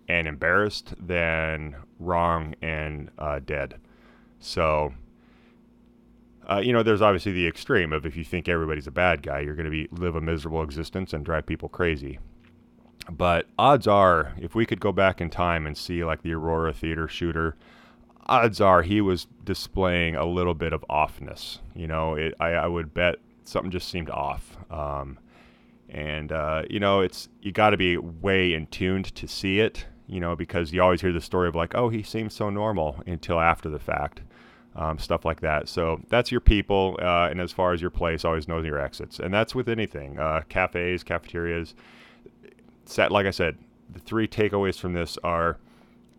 [0.08, 3.76] and embarrassed than wrong and uh, dead.
[4.40, 4.94] So,
[6.50, 9.40] uh, you know, there's obviously the extreme of if you think everybody's a bad guy,
[9.40, 12.20] you're going to be live a miserable existence and drive people crazy.
[13.10, 16.74] But odds are, if we could go back in time and see like the Aurora
[16.74, 17.56] Theater shooter
[18.28, 21.60] odds are he was displaying a little bit of offness.
[21.76, 24.58] You know, it, I, I would bet something just seemed off.
[24.70, 25.18] Um,
[25.90, 29.86] and uh, you know, it's you got to be way in tuned to see it.
[30.08, 33.02] You know, because you always hear the story of like, oh, he seems so normal
[33.08, 34.22] until after the fact.
[34.74, 35.68] Um, stuff like that.
[35.68, 39.20] So that's your people, uh, and as far as your place, always know your exits,
[39.20, 40.18] and that's with anything.
[40.18, 41.76] Uh, cafes, cafeterias.
[42.86, 43.58] Set, like I said,
[43.92, 45.58] the three takeaways from this are: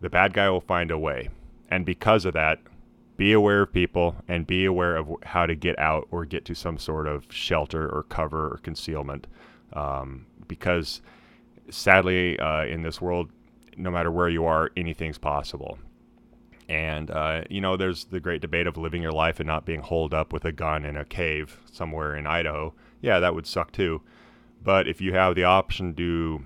[0.01, 1.29] the bad guy will find a way.
[1.73, 2.59] And because of that,
[3.17, 6.53] be aware of people and be aware of how to get out or get to
[6.53, 9.25] some sort of shelter or cover or concealment.
[9.73, 11.01] Um, because
[11.71, 13.31] sadly, uh, in this world,
[13.75, 15.79] no matter where you are, anything's possible.
[16.69, 19.81] And, uh, you know, there's the great debate of living your life and not being
[19.81, 22.75] holed up with a gun in a cave somewhere in Idaho.
[23.01, 24.03] Yeah, that would suck too.
[24.63, 26.43] But if you have the option to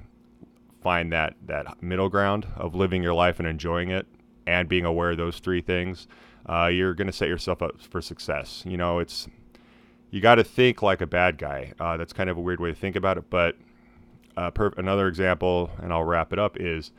[0.81, 4.07] find that, that middle ground of living your life and enjoying it,
[4.47, 6.07] and being aware of those three things,
[6.49, 8.63] uh, you're going to set yourself up for success.
[8.65, 9.27] You know, it's
[10.09, 11.73] you got to think like a bad guy.
[11.79, 13.57] Uh, that's kind of a weird way to think about it, but
[14.37, 16.91] uh, per- another example, and I'll wrap it up, is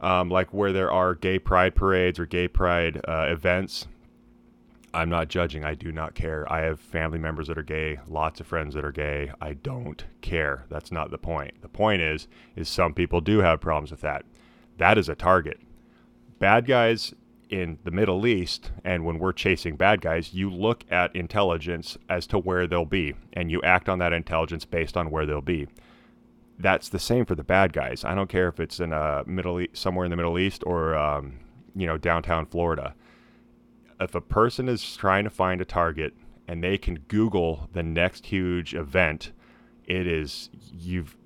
[0.00, 3.86] um, like where there are gay pride parades or gay pride uh, events.
[4.94, 5.64] I'm not judging.
[5.64, 6.50] I do not care.
[6.52, 9.32] I have family members that are gay, lots of friends that are gay.
[9.40, 10.66] I don't care.
[10.68, 11.62] That's not the point.
[11.62, 14.24] The point is, is some people do have problems with that.
[14.76, 15.60] That is a target
[16.42, 17.14] bad guys
[17.50, 22.26] in the Middle East, and when we're chasing bad guys, you look at intelligence as
[22.26, 25.68] to where they'll be, and you act on that intelligence based on where they'll be.
[26.58, 28.04] That's the same for the bad guys.
[28.04, 30.96] I don't care if it's in a Middle East, somewhere in the Middle East or
[30.96, 31.38] um,
[31.76, 32.96] you know downtown Florida.
[34.00, 36.12] If a person is trying to find a target
[36.48, 39.30] and they can Google the next huge event,
[39.84, 41.16] it is you've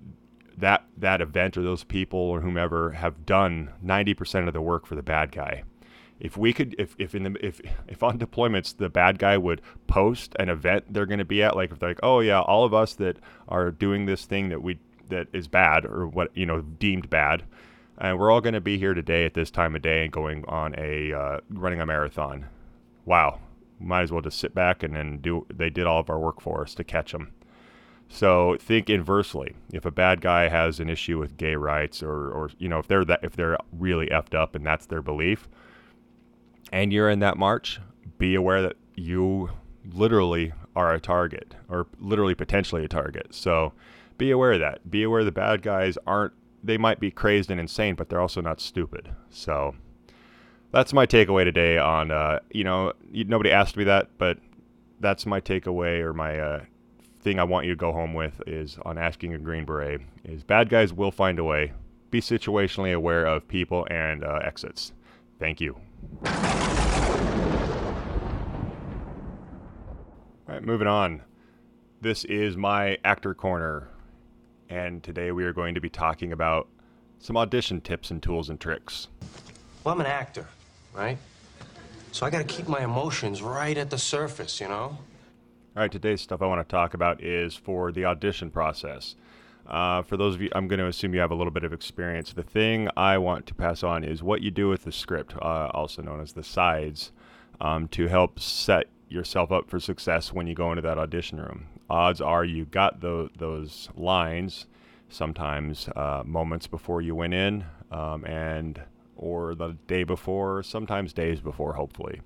[0.57, 4.95] that that event or those people or whomever have done 90% of the work for
[4.95, 5.65] the bad guy.
[6.19, 9.61] If we could, if, if in the if if on deployments the bad guy would
[9.87, 12.65] post an event they're going to be at, like if they're like, oh yeah, all
[12.65, 16.47] of us that are doing this thing that we that is bad or what you
[16.47, 17.45] know deemed bad,
[17.99, 20.43] and we're all going to be here today at this time of day and going
[20.47, 22.47] on a uh, running a marathon.
[23.05, 23.41] Wow,
[23.79, 25.47] might as well just sit back and then do.
[25.53, 27.33] They did all of our work for us to catch them.
[28.09, 29.57] So think inversely.
[29.73, 32.87] If a bad guy has an issue with gay rights, or, or you know, if
[32.87, 35.49] they're that, if they're really effed up and that's their belief,
[36.73, 37.81] and you're in that march,
[38.19, 39.51] be aware that you
[39.93, 43.35] literally are a target, or literally potentially a target.
[43.35, 43.73] So
[44.19, 44.91] be aware of that.
[44.91, 46.33] Be aware the bad guys aren't.
[46.63, 49.11] They might be crazed and insane, but they're also not stupid.
[49.31, 49.75] So
[50.73, 51.79] that's my takeaway today.
[51.79, 54.39] On uh, you know, nobody asked me that, but
[55.01, 56.65] that's my takeaway or my uh,
[57.27, 60.45] thing I want you to go home with is on asking a Green Beret is
[60.45, 61.73] bad guys will find a way.
[62.13, 64.93] Be situationally aware of people and uh, exits.
[65.41, 65.77] Thank you.
[66.25, 66.33] All
[70.47, 71.21] right, moving on.
[72.01, 73.89] This is my actor corner,
[74.69, 76.69] and today we are going to be talking about
[77.19, 79.09] some audition tips and tools and tricks.
[79.83, 80.47] Well, I'm an actor,
[80.95, 81.19] right?
[82.13, 84.99] So I gotta keep my emotions right at the surface, you know?
[85.77, 89.15] All right, today's stuff I want to talk about is for the audition process.
[89.67, 91.75] Uh, for those of you, I'm going to assume you have a little bit of
[91.75, 92.33] experience.
[92.33, 95.69] The thing I want to pass on is what you do with the script, uh,
[95.75, 97.13] also known as the sides,
[97.61, 101.67] um, to help set yourself up for success when you go into that audition room.
[101.91, 104.65] Odds are you got the, those lines
[105.11, 108.81] sometimes uh, moments before you went in, um, and
[109.15, 112.23] or the day before, sometimes days before, hopefully.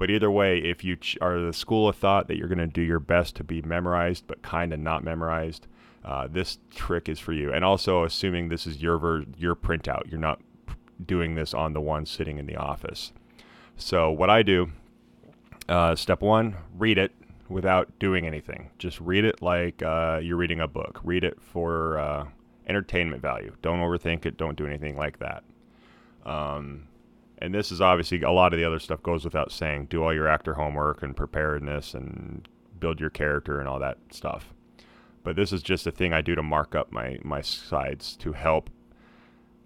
[0.00, 2.66] But either way, if you ch- are the school of thought that you're going to
[2.66, 5.66] do your best to be memorized, but kind of not memorized,
[6.06, 7.52] uh, this trick is for you.
[7.52, 11.74] And also, assuming this is your ver- your printout, you're not p- doing this on
[11.74, 13.12] the one sitting in the office.
[13.76, 14.70] So what I do,
[15.68, 17.12] uh, step one, read it
[17.50, 18.70] without doing anything.
[18.78, 20.98] Just read it like uh, you're reading a book.
[21.04, 22.24] Read it for uh,
[22.66, 23.54] entertainment value.
[23.60, 24.38] Don't overthink it.
[24.38, 25.44] Don't do anything like that.
[26.24, 26.86] Um,
[27.40, 29.86] and this is obviously a lot of the other stuff goes without saying.
[29.86, 32.46] Do all your actor homework and preparedness and
[32.78, 34.52] build your character and all that stuff.
[35.22, 38.32] But this is just a thing I do to mark up my my sides to
[38.32, 38.70] help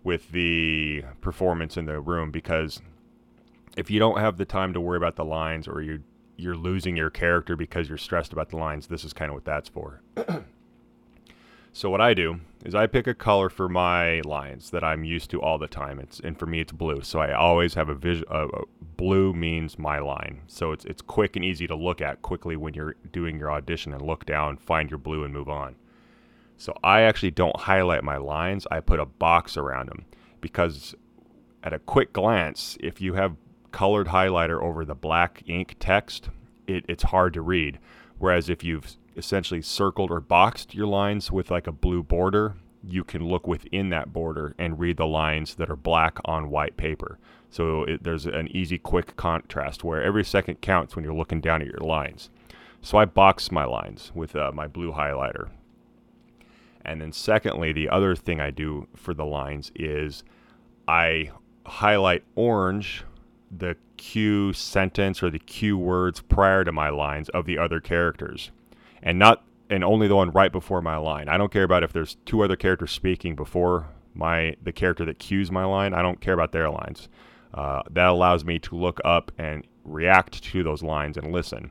[0.03, 2.81] with the performance in the room because
[3.77, 6.03] if you don't have the time to worry about the lines or you
[6.37, 9.45] you're losing your character because you're stressed about the lines, this is kind of what
[9.45, 10.03] that's for.
[11.77, 15.29] So what I do is I pick a color for my lines that I'm used
[15.31, 15.99] to all the time.
[15.99, 17.03] It's and for me it's blue.
[17.03, 18.25] So I always have a vision.
[18.31, 18.47] Uh,
[18.97, 20.43] blue means my line.
[20.47, 23.93] So it's it's quick and easy to look at quickly when you're doing your audition
[23.93, 25.75] and look down, find your blue, and move on.
[26.57, 28.69] So I actually don't highlight my lines.
[28.71, 30.05] I put a box around them
[30.41, 30.95] because
[31.65, 33.35] at a quick glance, if you have
[33.73, 36.29] colored highlighter over the black ink text,
[36.69, 37.81] it, it's hard to read.
[38.19, 42.55] Whereas if you've essentially circled or boxed your lines with like a blue border,
[42.87, 46.77] you can look within that border and read the lines that are black on white
[46.77, 47.19] paper.
[47.51, 51.63] So it, there's an easy, quick contrast where every second counts when you're looking down
[51.63, 52.31] at your lines.
[52.83, 55.51] So I box my lines with uh, my blue highlighter.
[56.85, 60.23] And then, secondly, the other thing I do for the lines is
[60.87, 61.31] I
[61.65, 63.05] highlight orange
[63.51, 68.51] the cue sentence or the cue words prior to my lines of the other characters
[69.05, 71.29] and not and only the one right before my line.
[71.29, 75.21] I don't care about if there's two other characters speaking before my the character that
[75.21, 75.95] cues my line.
[75.95, 77.09] I don't care about their lines.
[77.53, 81.71] Uh, that allows me to look up and react to those lines and listen.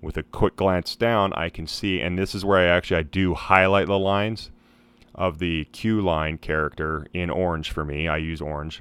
[0.00, 3.02] With a quick glance down, I can see, and this is where I actually I
[3.02, 4.52] do highlight the lines
[5.12, 8.06] of the cue line character in orange for me.
[8.06, 8.80] I use orange.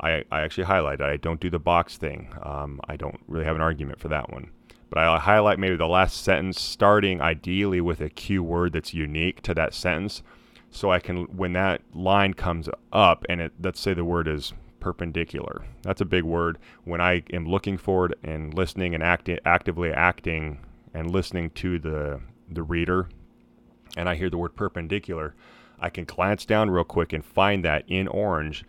[0.00, 1.06] I, I actually highlight it.
[1.06, 2.32] I don't do the box thing.
[2.42, 4.50] Um, I don't really have an argument for that one
[4.94, 9.42] but I'll highlight maybe the last sentence, starting ideally with a cue word that's unique
[9.42, 10.22] to that sentence.
[10.70, 14.52] So I can, when that line comes up, and it, let's say the word is
[14.78, 15.64] perpendicular.
[15.82, 16.58] That's a big word.
[16.84, 20.60] When I am looking forward and listening and acting, actively acting
[20.94, 23.08] and listening to the the reader,
[23.96, 25.34] and I hear the word perpendicular,
[25.80, 28.64] I can glance down real quick and find that in orange,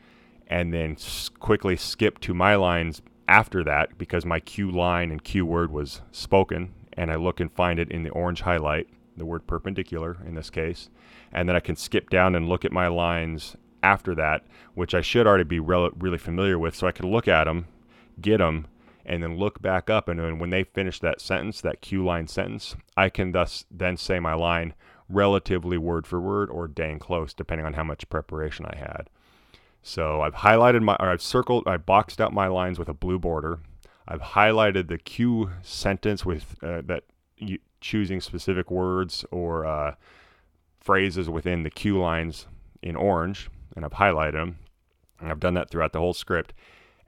[0.47, 0.97] and then
[1.37, 6.01] quickly skip to my lines after that because my cue line and cue word was
[6.11, 10.35] spoken and I look and find it in the orange highlight, the word perpendicular in
[10.35, 10.89] this case,
[11.31, 15.01] and then I can skip down and look at my lines after that, which I
[15.01, 17.67] should already be re- really familiar with, so I can look at them,
[18.19, 18.67] get them,
[19.05, 22.27] and then look back up, and then when they finish that sentence, that cue line
[22.27, 24.73] sentence, I can thus then say my line
[25.07, 29.09] relatively word for word or dang close, depending on how much preparation I had.
[29.87, 33.19] So I've highlighted my, or I've circled, I boxed out my lines with a blue
[33.19, 33.59] border.
[34.07, 37.03] I've highlighted the cue sentence with uh, that
[37.37, 39.93] you, choosing specific words or uh,
[40.79, 42.47] phrases within the cue lines
[42.81, 44.57] in orange, and I've highlighted them.
[45.19, 46.55] And I've done that throughout the whole script.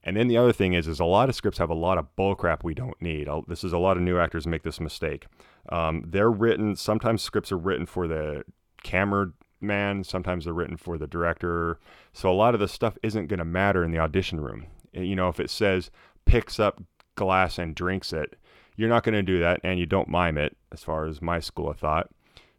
[0.03, 2.15] And then the other thing is, is a lot of scripts have a lot of
[2.15, 3.27] bullcrap we don't need.
[3.27, 5.25] I'll- This is a lot of new actors make this mistake.
[5.69, 6.75] Um, they're written.
[6.75, 8.43] Sometimes scripts are written for the
[8.83, 10.03] camera man.
[10.03, 11.79] Sometimes they're written for the director.
[12.13, 14.67] So a lot of the stuff isn't going to matter in the audition room.
[14.95, 15.91] Uh, You know, if it says
[16.25, 16.81] picks up
[17.15, 18.37] glass and drinks it,
[18.75, 21.39] you're not going to do that, and you don't mime it, as far as my
[21.39, 22.09] school of thought.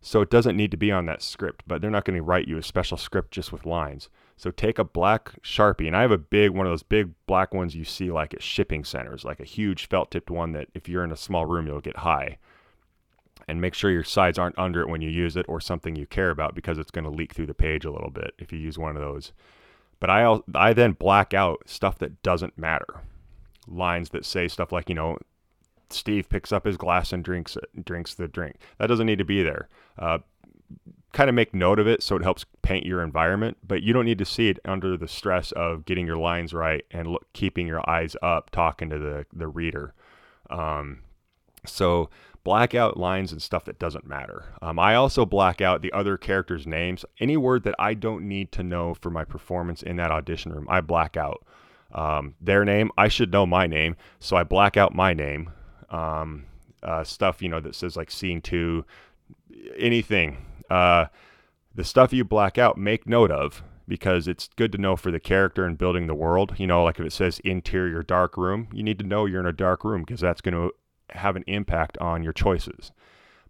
[0.01, 2.49] So it doesn't need to be on that script, but they're not going to write
[2.49, 4.09] you a special script just with lines.
[4.37, 7.53] So take a black Sharpie, and I have a big one of those big black
[7.53, 10.89] ones you see like at shipping centers, like a huge felt tipped one that if
[10.89, 12.39] you're in a small room, you'll get high.
[13.49, 16.07] And make sure your sides aren't under it when you use it or something you
[16.07, 18.59] care about because it's going to leak through the page a little bit if you
[18.59, 19.33] use one of those.
[20.01, 23.01] But I, I then black out stuff that doesn't matter.
[23.67, 25.19] Lines that say stuff like, you know,
[25.91, 28.57] Steve picks up his glass and drinks drinks the drink.
[28.79, 29.69] That doesn't need to be there.
[29.99, 30.19] Uh,
[31.13, 34.05] kind of make note of it so it helps paint your environment, but you don't
[34.05, 37.67] need to see it under the stress of getting your lines right and look, keeping
[37.67, 39.95] your eyes up talking to the, the reader.
[40.51, 41.01] Um,
[41.65, 42.11] so
[42.49, 44.47] black out lines and stuff that doesn't matter.
[44.63, 47.05] Um, I also black out the other characters' names.
[47.21, 50.67] Any word that I don't need to know for my performance in that audition room,
[50.71, 51.45] I black out.
[51.93, 55.51] Um, their name, I should know my name, so I black out my name.
[55.91, 56.47] Um,
[56.83, 58.87] uh, stuff you know that says like scene two,
[59.77, 60.39] anything.
[60.71, 61.09] Uh,
[61.75, 65.21] the stuff you black out, make note of because it's good to know for the
[65.21, 66.55] character and building the world.
[66.57, 69.47] You know, like if it says interior dark room, you need to know you're in
[69.47, 70.73] a dark room because that's going to
[71.11, 72.93] have an impact on your choices.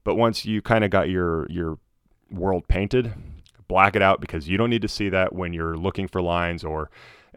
[0.05, 1.79] But once you kind of got your your
[2.31, 3.15] world painted,
[3.69, 6.65] black it out because you don't need to see that when you're looking for lines
[6.65, 6.91] or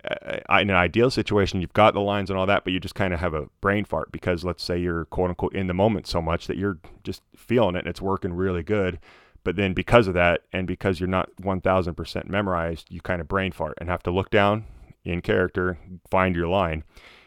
[0.09, 2.95] uh, in an ideal situation you've got the lines and all that but you just
[2.95, 6.07] kind of have a brain fart because let's say you're quote unquote in the moment
[6.07, 8.97] so much that you're just feeling it and it's working really good
[9.43, 13.51] but then because of that and because you're not 1000% memorized you kind of brain
[13.51, 14.65] fart and have to look down
[15.03, 15.77] in character
[16.09, 16.83] find your line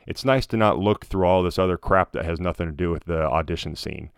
[0.07, 2.91] it's nice to not look through all this other crap that has nothing to do
[2.91, 4.11] with the audition scene.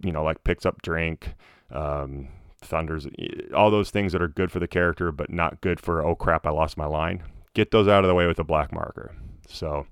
[0.00, 1.34] You know like picks up drink
[1.72, 2.28] um,
[2.60, 3.06] thunders
[3.54, 6.46] all those things that are good for the character but not good for oh crap
[6.46, 7.22] i lost my line.
[7.54, 9.14] Get those out of the way with a black marker.
[9.48, 9.86] So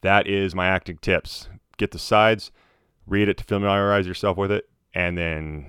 [0.00, 1.48] that is my acting tips.
[1.76, 2.50] Get the sides
[3.06, 5.66] read it to familiarize yourself with it and then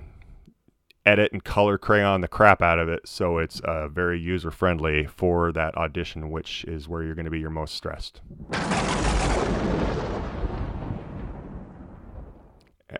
[1.08, 5.06] edit and color crayon the crap out of it so it's uh, very user friendly
[5.06, 8.20] for that audition which is where you're going to be your most stressed.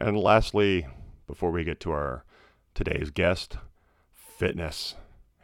[0.00, 0.86] And lastly
[1.26, 2.24] before we get to our
[2.72, 3.59] today's guest
[4.38, 4.94] fitness.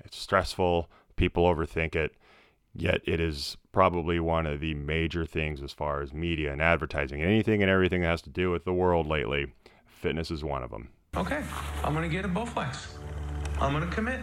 [0.02, 0.88] It's stressful.
[1.16, 2.14] People overthink it.
[2.72, 7.20] Yet it is probably one of the major things as far as media and advertising.
[7.20, 9.52] Anything and everything that has to do with the world lately
[9.86, 11.44] fitness is one of them Okay,
[11.84, 12.88] I'm gonna get a Bowflex.
[13.60, 14.18] I'm gonna commit.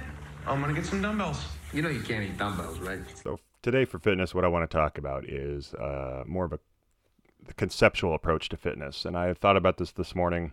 [0.46, 1.42] I'm gonna get some dumbbells.
[1.72, 3.00] You know you can't eat dumbbells, right?
[3.24, 6.60] So today for fitness, what I want to talk about is uh, more of a
[7.56, 10.52] conceptual approach to fitness, and I have thought about this this morning.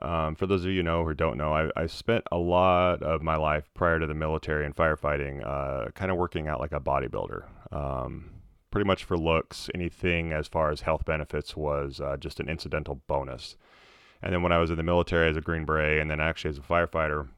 [0.00, 3.02] Um, for those of you who know or don't know, I, I spent a lot
[3.02, 6.72] of my life prior to the military and firefighting, uh, kind of working out like
[6.72, 7.44] a bodybuilder.
[7.72, 8.30] Um,
[8.70, 13.00] pretty much for looks, anything as far as health benefits was uh, just an incidental
[13.08, 13.56] bonus.
[14.24, 16.48] And then when I was in the military as a Green Beret, and then actually
[16.48, 17.28] as a firefighter,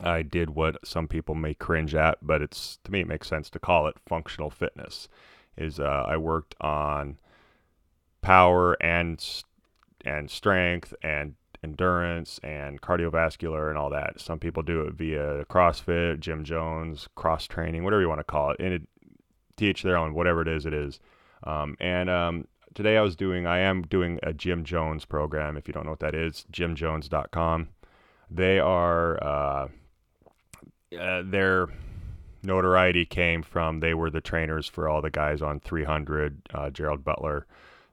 [0.00, 3.48] I did what some people may cringe at, but it's to me it makes sense
[3.50, 5.08] to call it functional fitness.
[5.56, 7.18] Is uh, I worked on
[8.20, 9.24] power and
[10.04, 14.20] and strength and endurance and cardiovascular and all that.
[14.20, 18.50] Some people do it via CrossFit, Gym Jones, cross training, whatever you want to call
[18.50, 18.56] it.
[18.58, 21.00] And it, their own, whatever it is, it is.
[21.44, 25.56] Um, and um, today I was doing, I am doing a Gym Jones program.
[25.56, 27.68] If you don't know what that is, gymjones.com.
[28.30, 29.68] They are, uh,
[30.98, 31.68] uh, their
[32.42, 37.04] notoriety came from they were the trainers for all the guys on 300, uh, Gerard
[37.04, 37.46] Butler,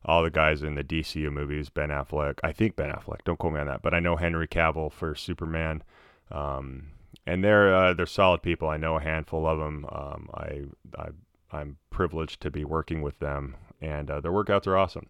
[0.03, 2.39] all the guys in the DCU movies, Ben Affleck.
[2.43, 3.23] I think Ben Affleck.
[3.23, 5.83] Don't quote me on that, but I know Henry Cavill for Superman.
[6.31, 6.91] Um,
[7.25, 8.69] and they're uh, they're solid people.
[8.69, 9.85] I know a handful of them.
[9.91, 10.63] Um, I,
[10.97, 11.07] I
[11.51, 15.07] I'm privileged to be working with them, and uh, their workouts are awesome.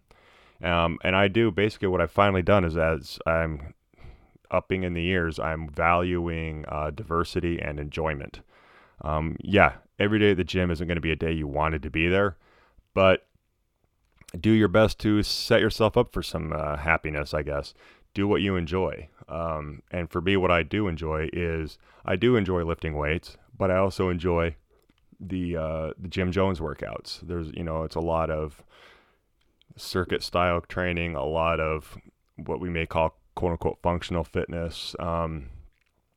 [0.62, 3.74] Um, and I do basically what I've finally done is as I'm
[4.50, 8.40] upping in the years, I'm valuing uh, diversity and enjoyment.
[9.02, 11.82] Um, yeah, every day at the gym isn't going to be a day you wanted
[11.82, 12.36] to be there,
[12.94, 13.26] but
[14.38, 17.74] do your best to set yourself up for some uh, happiness, I guess.
[18.14, 19.08] Do what you enjoy.
[19.28, 23.70] Um, and for me, what I do enjoy is I do enjoy lifting weights, but
[23.70, 24.56] I also enjoy
[25.20, 27.20] the uh, the Gym Jones workouts.
[27.26, 28.62] There's you know it's a lot of
[29.76, 31.96] circuit style training, a lot of
[32.36, 34.94] what we may call quote unquote functional fitness.
[34.98, 35.50] Um,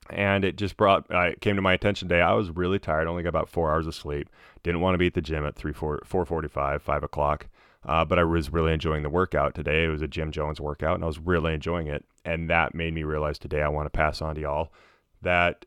[0.09, 2.21] and it just brought I came to my attention today.
[2.21, 4.29] I was really tired, only got about four hours of sleep.
[4.63, 7.47] Didn't want to be at the gym at three four four forty five, five o'clock.
[7.85, 9.85] Uh, but I was really enjoying the workout today.
[9.85, 12.03] It was a Gym Jones workout, and I was really enjoying it.
[12.25, 14.73] And that made me realize today I want to pass on to y'all
[15.21, 15.65] that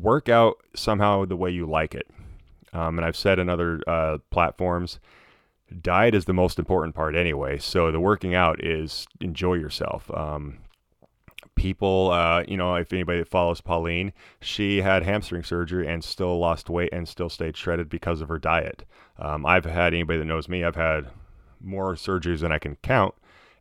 [0.00, 2.06] work out somehow the way you like it.
[2.72, 4.98] Um, and I've said in other uh, platforms,
[5.80, 7.58] diet is the most important part anyway.
[7.58, 10.10] So the working out is enjoy yourself.
[10.12, 10.58] Um,
[11.54, 16.70] people, uh, you know, if anybody follows Pauline, she had hamstring surgery and still lost
[16.70, 18.84] weight and still stayed shredded because of her diet.
[19.18, 21.10] Um, I've had anybody that knows me, I've had
[21.60, 23.14] more surgeries than I can count,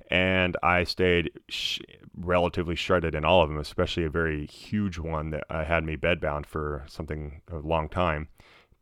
[0.09, 1.79] and I stayed sh-
[2.17, 5.95] relatively shredded in all of them, especially a very huge one that uh, had me
[5.95, 8.29] bedbound for something a long time,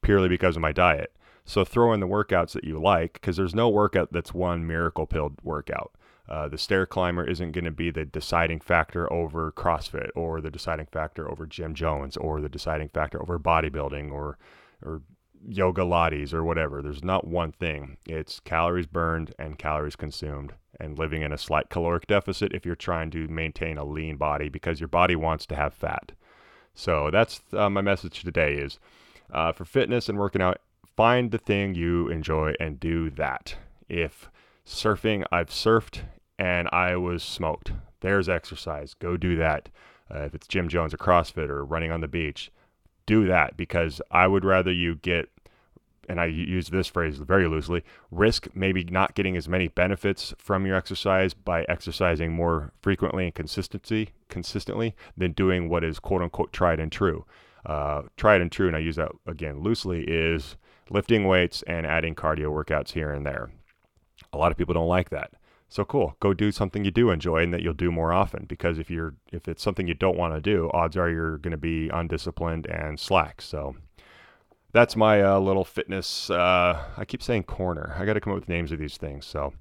[0.02, 1.16] purely because of my diet.
[1.46, 5.08] So throw in the workouts that you like, because there's no workout that's one miracle
[5.08, 5.94] pill workout.
[6.28, 10.52] Uh, the stair climber isn't going to be the deciding factor over CrossFit or the
[10.52, 14.38] deciding factor over Gym Jones or the deciding factor over bodybuilding or
[14.86, 15.02] or
[15.48, 16.82] yoga Pilates or whatever.
[16.82, 17.98] There's not one thing.
[18.06, 22.76] It's calories burned and calories consumed and living in a slight caloric deficit if you're
[22.76, 26.12] trying to maintain a lean body because your body wants to have fat.
[26.74, 28.80] So that's uh, my message today is
[29.32, 30.60] uh, for fitness and working out,
[30.96, 33.56] find the thing you enjoy and do that.
[33.88, 34.30] If
[34.66, 36.02] surfing, I've surfed
[36.38, 37.74] and I was smoked.
[38.02, 38.94] There's exercise.
[38.94, 39.70] Go do that.
[40.14, 42.52] Uh, if it's Gym Jones or CrossFit or running on the beach,
[43.06, 45.30] do that because I would rather you get,
[46.08, 50.66] and I use this phrase very loosely, risk maybe not getting as many benefits from
[50.66, 56.54] your exercise by exercising more frequently and consistency consistently than doing what is quote unquote
[56.54, 57.26] tried and true.
[57.66, 60.56] Uh, tried and true, and I use that again loosely, is
[60.90, 63.52] lifting weights and adding cardio workouts here and there.
[64.34, 65.32] A lot of people don't like that.
[65.70, 66.16] So cool.
[66.20, 69.14] Go do something you do enjoy and that you'll do more often because if you're
[69.32, 72.66] if it's something you don't want to do, odds are you're going to be undisciplined
[72.66, 73.40] and slack.
[73.40, 73.76] So
[74.72, 77.96] that's my uh, little fitness uh, I keep saying corner.
[78.00, 79.28] I got to come up with names of these things.
[79.28, 79.54] So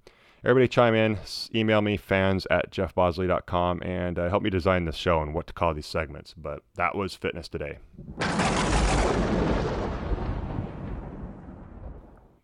[0.45, 1.18] everybody chime in,
[1.55, 5.53] email me fans at jeffbosley.com and uh, help me design this show and what to
[5.53, 6.34] call these segments.
[6.36, 7.78] But that was fitness today.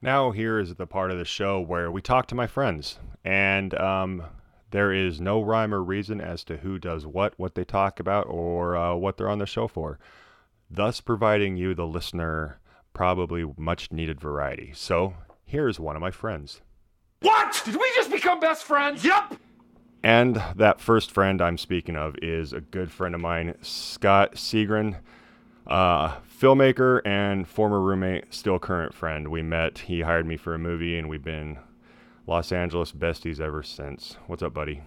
[0.04, 3.74] Now, here is the part of the show where we talk to my friends, and
[3.80, 4.22] um,
[4.70, 8.26] there is no rhyme or reason as to who does what, what they talk about,
[8.28, 9.98] or uh, what they're on the show for,
[10.70, 12.58] thus providing you, the listener,
[12.92, 14.72] probably much needed variety.
[14.74, 15.14] So,
[15.46, 16.60] here's one of my friends.
[17.24, 17.62] What?
[17.64, 19.02] Did we just become best friends?
[19.02, 19.36] Yep.
[20.02, 24.96] And that first friend I'm speaking of is a good friend of mine, Scott Segrin.
[25.66, 29.28] Uh, filmmaker and former roommate, still current friend.
[29.28, 29.78] We met.
[29.78, 31.56] He hired me for a movie, and we've been
[32.26, 34.18] Los Angeles besties ever since.
[34.26, 34.82] What's up, buddy?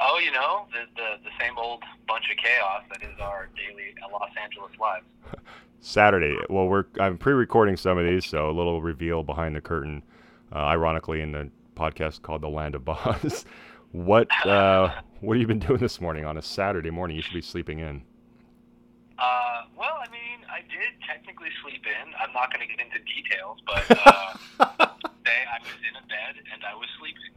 [0.00, 3.94] Oh, you know, the, the, the same old bunch of chaos that is our daily
[4.12, 5.06] Los Angeles lives.
[5.80, 6.36] Saturday.
[6.50, 10.02] Well, we're I'm pre-recording some of these, so a little reveal behind the curtain.
[10.52, 13.44] Uh, ironically, in the podcast called "The Land of Boz."
[13.92, 17.16] what uh, what have you been doing this morning on a Saturday morning?
[17.16, 18.02] You should be sleeping in.
[19.18, 22.12] Uh, well, I mean, I did technically sleep in.
[22.18, 24.34] I'm not going to get into details, but uh,
[24.98, 27.30] today I was in a bed and I was sleeping,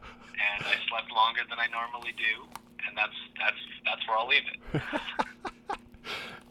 [0.56, 2.46] and I slept longer than I normally do,
[2.86, 5.78] and that's that's that's where I'll leave it.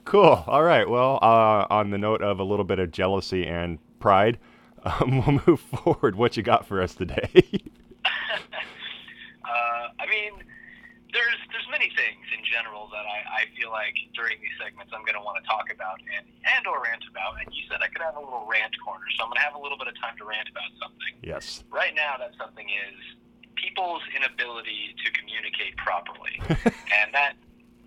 [0.05, 0.43] cool.
[0.47, 0.87] All right.
[0.89, 4.39] Well, uh, on the note of a little bit of jealousy and pride,
[4.83, 6.15] um, we'll move forward.
[6.15, 7.29] What you got for us today?
[8.05, 10.43] uh, I mean
[11.13, 15.07] there's there's many things in general that I, I feel like during these segments I'm
[15.07, 17.39] going to want to talk about and and or rant about.
[17.39, 19.55] And you said I could have a little rant corner, so I'm going to have
[19.55, 21.13] a little bit of time to rant about something.
[21.23, 21.63] Yes.
[21.71, 22.97] Right now, that something is
[23.55, 26.37] people's inability to communicate properly,
[27.01, 27.33] and that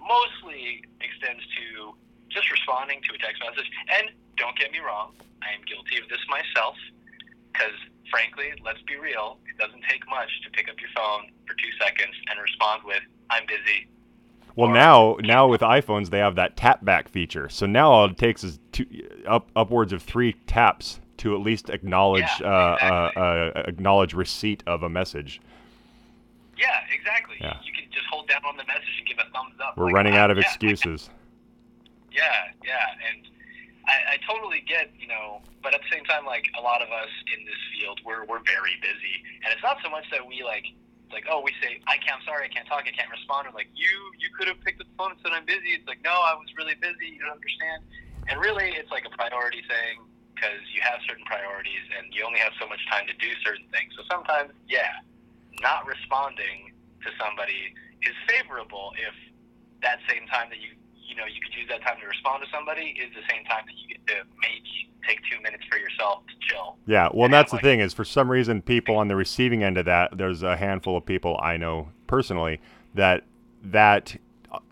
[0.00, 1.94] mostly extends to
[2.32, 3.68] just responding to a text message.
[3.94, 4.10] And
[4.40, 5.12] don't get me wrong,
[5.42, 6.76] I am guilty of this myself
[7.52, 7.76] because
[8.10, 11.70] frankly, let's be real, it doesn't take much to pick up your phone for two
[11.80, 13.88] seconds and respond with, I'm busy.
[14.56, 17.48] Well, or, now now with iPhones, they have that tap back feature.
[17.48, 18.84] So now all it takes is two,
[19.26, 23.22] up upwards of three taps to at least acknowledge yeah, uh, exactly.
[23.22, 25.40] uh, uh, acknowledge receipt of a message.
[26.58, 27.36] Yeah, exactly.
[27.40, 27.58] Yeah.
[27.62, 29.76] You can just hold down on the message and give a thumbs up.
[29.76, 31.10] We're like, running out of yeah, excuses.
[32.10, 32.22] Yeah,
[32.64, 33.28] yeah, and
[33.90, 36.94] I, I totally get, you know, but at the same time, like a lot of
[36.94, 40.46] us in this field, we're we're very busy, and it's not so much that we
[40.46, 40.70] like
[41.10, 43.52] like oh we say I can't I'm sorry I can't talk I can't respond or
[43.52, 43.90] like you
[44.22, 45.74] you could have picked up the phone and said I'm busy.
[45.74, 47.82] It's like no I was really busy you don't understand.
[48.30, 50.06] And really it's like a priority thing
[50.38, 53.66] because you have certain priorities and you only have so much time to do certain
[53.74, 53.90] things.
[53.98, 55.02] So sometimes yeah
[55.58, 56.70] not responding
[57.02, 57.74] to somebody
[58.06, 59.12] is favorable if
[59.82, 60.78] that same time that you
[61.10, 63.64] you know you could use that time to respond to somebody is the same time
[63.66, 66.76] that you get to maybe take two minutes for yourself to chill.
[66.86, 69.62] Yeah, well, And that's the like- thing is for some reason people on the receiving
[69.64, 72.60] end of that, there's a handful of people I know personally
[72.94, 73.24] that
[73.62, 74.16] that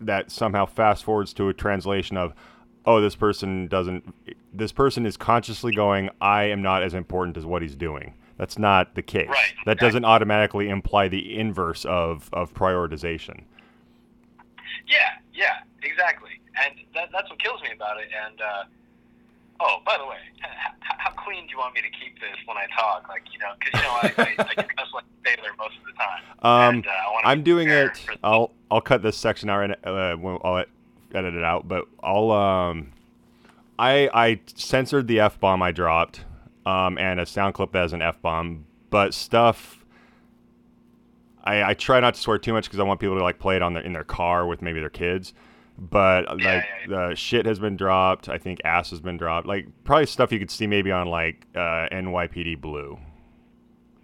[0.01, 2.33] that somehow fast forwards to a translation of,
[2.85, 4.13] oh, this person doesn't,
[4.53, 8.13] this person is consciously going, I am not as important as what he's doing.
[8.37, 9.29] That's not the case.
[9.29, 13.43] Right, That doesn't automatically imply the inverse of of prioritization.
[14.87, 14.97] Yeah,
[15.33, 16.31] yeah, exactly.
[16.63, 18.09] And that, that's what kills me about it.
[18.11, 18.63] And uh,
[19.59, 22.57] oh, by the way, h- how clean do you want me to keep this when
[22.57, 23.07] I talk?
[23.07, 25.85] Like you know, because you know I, I, I cuss like a sailor most of
[25.85, 26.23] the time.
[26.41, 26.91] Um, and, uh,
[27.23, 28.05] I'm doing it.
[28.23, 29.71] I'll I'll cut this section out.
[29.85, 30.65] Uh, I'll
[31.13, 31.67] edit it out.
[31.67, 32.91] But I'll um,
[33.77, 36.25] I I censored the f bomb I dropped,
[36.65, 38.65] um, and a sound clip that has an f bomb.
[38.89, 39.75] But stuff.
[41.41, 43.55] I, I try not to swear too much because I want people to like play
[43.55, 45.33] it on their in their car with maybe their kids.
[45.79, 48.27] But like the shit has been dropped.
[48.29, 49.47] I think ass has been dropped.
[49.47, 52.99] Like probably stuff you could see maybe on like uh, NYPD Blue.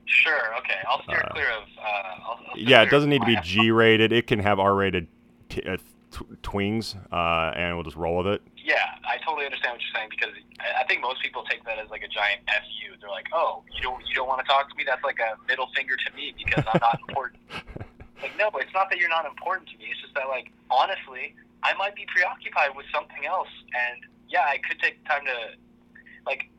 [0.05, 0.55] Sure.
[0.59, 0.75] Okay.
[0.89, 1.63] I'll steer Uh, clear of.
[1.77, 4.11] Uh, I'll, I'll steer Yeah, it doesn't need to be G rated.
[4.13, 5.07] It can have R rated
[5.49, 5.77] t- uh,
[6.11, 8.41] tw- twings, uh, and we'll just roll with it.
[8.57, 8.75] Yeah,
[9.07, 11.89] I totally understand what you're saying because I, I think most people take that as
[11.89, 12.95] like a giant fu.
[13.01, 14.83] They're like, oh, you don't you don't want to talk to me?
[14.85, 17.41] That's like a middle finger to me because I'm not important.
[18.21, 19.85] like, no, but it's not that you're not important to me.
[19.91, 24.57] It's just that like honestly, I might be preoccupied with something else, and yeah, I
[24.67, 25.57] could take time to
[26.25, 26.49] like.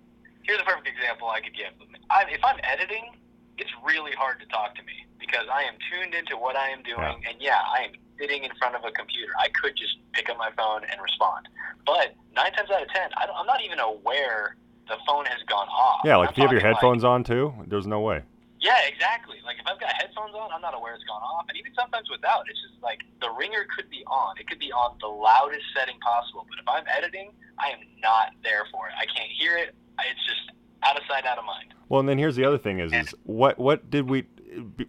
[0.43, 1.75] Here's a perfect example I could give.
[2.09, 3.19] I, if I'm editing,
[3.59, 6.83] it's really hard to talk to me because I am tuned into what I am
[6.83, 9.33] doing, and yeah, I am sitting in front of a computer.
[9.41, 11.49] I could just pick up my phone and respond,
[11.85, 14.57] but nine times out of ten, I don't, I'm not even aware
[14.89, 16.03] the phone has gone off.
[16.05, 18.23] Yeah, like I'm if you have your talking, like- headphones on too, there's no way.
[18.67, 19.39] Yeah, exactly.
[19.47, 22.11] Like if I've got headphones on, I'm not aware it's gone off, and even sometimes
[22.11, 24.35] without, it's just like the ringer could be on.
[24.43, 27.31] It could be on the loudest setting possible, but if I'm editing,
[27.63, 28.95] I am not there for it.
[28.99, 29.75] I can't hear it.
[30.03, 30.51] It's just
[30.83, 31.75] out of sight, out of mind.
[31.89, 34.27] Well, and then here's the other thing: is is what what did we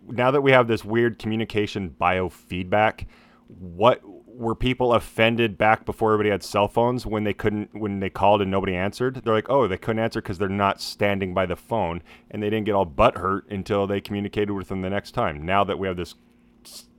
[0.07, 3.05] now that we have this weird communication biofeedback?
[3.47, 4.01] What
[4.38, 8.41] were people offended back before everybody had cell phones when they couldn't when they called
[8.41, 9.21] and nobody answered?
[9.23, 12.49] They're like, oh, they couldn't answer because they're not standing by the phone, and they
[12.49, 15.43] didn't get all butt hurt until they communicated with them the next time.
[15.45, 16.15] Now that we have this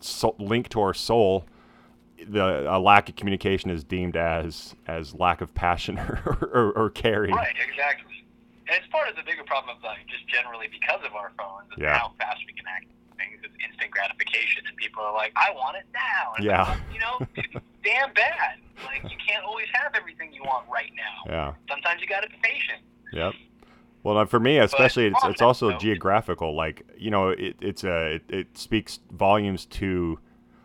[0.01, 1.47] so, link to our soul.
[2.27, 6.91] The a lack of communication is deemed as as lack of passion or, or, or
[6.91, 7.35] caring.
[7.35, 8.27] Right, exactly.
[8.67, 11.69] And it's part of the bigger problem of like just generally because of our phones
[11.73, 11.97] and Yeah.
[11.99, 12.87] how fast we can act
[13.19, 13.39] things.
[13.45, 16.63] It's instant gratification, and people are like, "I want it now." And Yeah.
[16.63, 17.53] like, you know, it's
[17.85, 18.59] damn bad.
[18.87, 21.31] Like you can't always have everything you want right now.
[21.31, 21.55] Yeah.
[21.69, 22.81] Sometimes you got to be patient.
[23.13, 23.33] Yep.
[24.05, 26.55] Well, for me, especially, it's, it's also geographical.
[26.55, 30.19] Like you know, it, it's a it, it speaks volumes to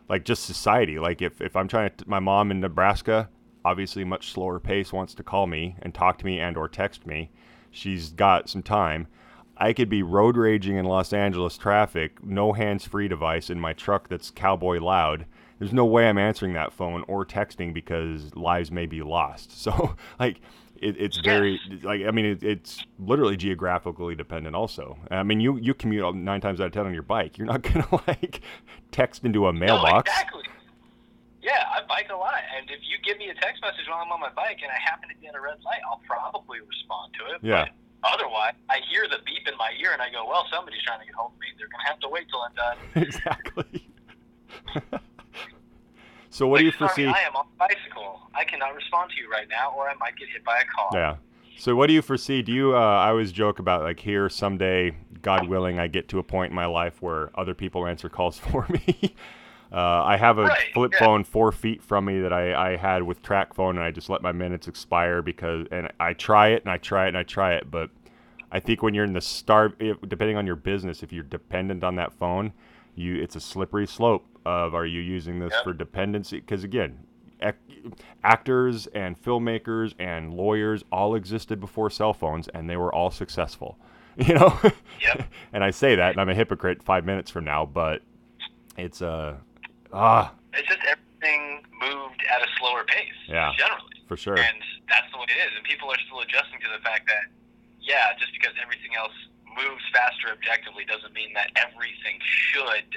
[0.07, 0.99] like just society.
[0.99, 3.29] Like if if I'm trying to, my mom in Nebraska,
[3.65, 7.07] obviously much slower pace, wants to call me and talk to me and or text
[7.07, 7.31] me.
[7.71, 9.07] She's got some time.
[9.57, 13.73] I could be road raging in Los Angeles traffic, no hands free device in my
[13.73, 15.25] truck that's cowboy loud.
[15.59, 19.51] There's no way I'm answering that phone or texting because lives may be lost.
[19.63, 20.41] So, like,
[20.75, 24.97] it, it's very, like, I mean, it, it's literally geographically dependent also.
[25.09, 27.37] I mean, you, you commute nine times out of 10 on your bike.
[27.37, 28.41] You're not going to, like,
[28.91, 30.09] text into a mailbox.
[30.09, 30.43] No, exactly.
[31.41, 34.11] Yeah, I bike a lot, and if you give me a text message while I'm
[34.11, 37.13] on my bike and I happen to be at a red light, I'll probably respond
[37.19, 37.39] to it.
[37.41, 37.67] Yeah.
[38.03, 41.05] Otherwise, I hear the beep in my ear and I go, "Well, somebody's trying to
[41.05, 41.47] get hold of me.
[41.57, 43.87] They're gonna have to wait till I'm done." exactly.
[46.29, 47.07] so, what do you Sorry, foresee?
[47.07, 48.21] I am on a bicycle.
[48.33, 50.89] I cannot respond to you right now, or I might get hit by a car.
[50.93, 51.15] Yeah.
[51.57, 52.41] So what do you foresee?
[52.41, 52.75] Do you?
[52.75, 56.51] Uh, I always joke about like here someday, God willing, I get to a point
[56.51, 59.15] in my life where other people answer calls for me.
[59.73, 60.99] Uh, I have a Right, flip yeah.
[60.99, 64.21] phone four feet from me that I, I had with TracFone, and I just let
[64.21, 67.53] my minutes expire because, and I try it and I try it and I try
[67.55, 67.89] it, but
[68.51, 71.95] I think when you're in the start, depending on your business, if you're dependent on
[71.95, 72.53] that phone,
[72.93, 76.39] you it's a slippery slope of are you using this for dependency?
[76.39, 76.99] Because again,
[77.41, 77.57] ac-
[78.23, 83.77] actors and filmmakers and lawyers all existed before cell phones, and they were all successful.
[84.15, 84.59] You know,
[85.51, 88.03] and I say that, and I'm a hypocrite five minutes from now, but
[88.77, 89.37] it's uh,
[89.93, 93.13] ah, It's just everything moved at a slower pace.
[93.27, 93.51] Yeah.
[93.57, 94.03] Generally.
[94.07, 94.37] for sure.
[94.37, 94.57] And
[94.89, 95.51] that's the way it is.
[95.55, 97.31] And people are still adjusting to the fact that,
[97.79, 99.13] yeah, just because everything else
[99.55, 102.89] moves faster objectively doesn't mean that everything should.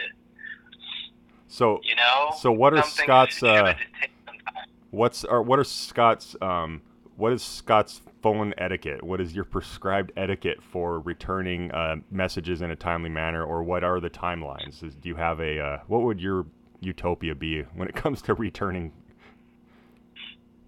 [1.48, 2.32] So You know?
[2.38, 3.42] So what are Scott's?
[3.42, 4.66] Uh, should take some time.
[4.90, 6.34] what's or what are Scott's?
[6.40, 6.82] Um,
[7.16, 9.02] what is Scott's phone etiquette?
[9.02, 13.84] What is your prescribed etiquette for returning uh, messages in a timely manner, or what
[13.84, 14.82] are the timelines?
[14.82, 15.58] Is, do you have a?
[15.60, 16.46] Uh, what would your
[16.80, 18.92] utopia be when it comes to returning?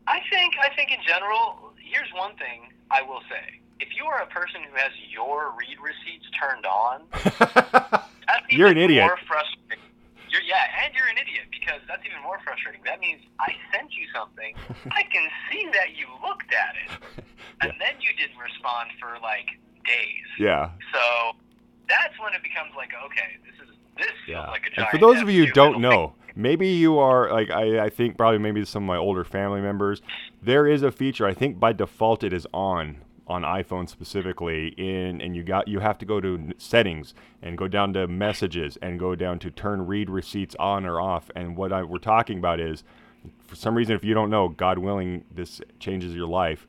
[0.06, 4.22] I think I think in general, here's one thing I will say: if you are
[4.22, 7.02] a person who has your read receipts turned on,
[8.28, 9.04] that's You're an idiot.
[9.04, 9.84] More frustrating.
[10.28, 12.84] You're, yeah, and you're an idiot because that's even more frustrating.
[12.84, 14.54] That means I sent you something.
[14.92, 17.24] I can see that you looked at it,
[17.64, 19.56] and then you didn't respond for like
[19.88, 20.28] days.
[20.38, 20.70] Yeah.
[20.92, 21.34] So
[21.88, 23.57] that's when it becomes like, okay, this is this feels
[24.26, 24.46] Yeah.
[24.48, 27.86] like a And for those of you who don't know, maybe you are like I,
[27.86, 30.02] I think probably maybe some of my older family members.
[30.42, 35.20] There is a feature I think by default it is on on iPhone specifically in
[35.20, 38.98] and you got you have to go to settings and go down to messages and
[38.98, 42.58] go down to turn read receipts on or off and what I, we're talking about
[42.58, 42.84] is
[43.46, 46.66] for some reason if you don't know God willing this changes your life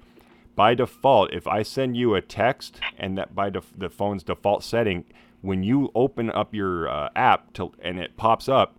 [0.60, 4.62] by default, if I send you a text and that by def- the phone's default
[4.62, 5.06] setting,
[5.42, 8.76] when you open up your uh, app to, and it pops up,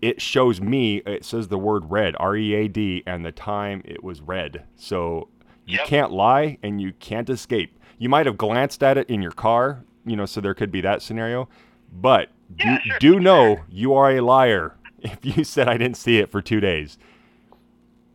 [0.00, 3.82] it shows me, it says the word read, R E A D, and the time
[3.84, 4.64] it was read.
[4.76, 5.28] So
[5.64, 7.78] you can't lie and you can't escape.
[7.98, 10.80] You might have glanced at it in your car, you know, so there could be
[10.80, 11.48] that scenario.
[11.92, 16.30] But do, do know you are a liar if you said I didn't see it
[16.30, 16.98] for two days.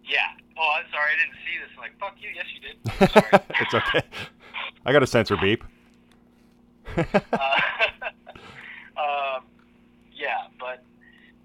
[0.03, 0.19] Yeah.
[0.59, 1.69] Oh, I'm sorry, I didn't see this.
[1.75, 2.29] I'm like, fuck you.
[2.35, 3.41] Yes, you did.
[3.61, 4.01] it's okay.
[4.85, 5.63] I got a sensor beep.
[8.97, 9.45] um,
[10.11, 10.83] yeah, but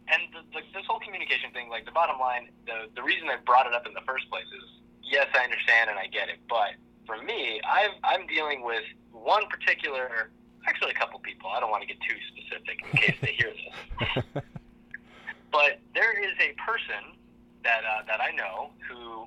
[0.09, 3.37] and the, the, this whole communication thing, like the bottom line, the the reason I
[3.45, 4.65] brought it up in the first place is,
[5.03, 6.75] yes, I understand and I get it, but
[7.07, 10.31] for me, I've, I'm dealing with one particular,
[10.67, 11.51] actually a couple people.
[11.51, 14.25] I don't want to get too specific in case they hear this,
[15.53, 17.19] but there is a person
[17.65, 19.27] that uh, that I know who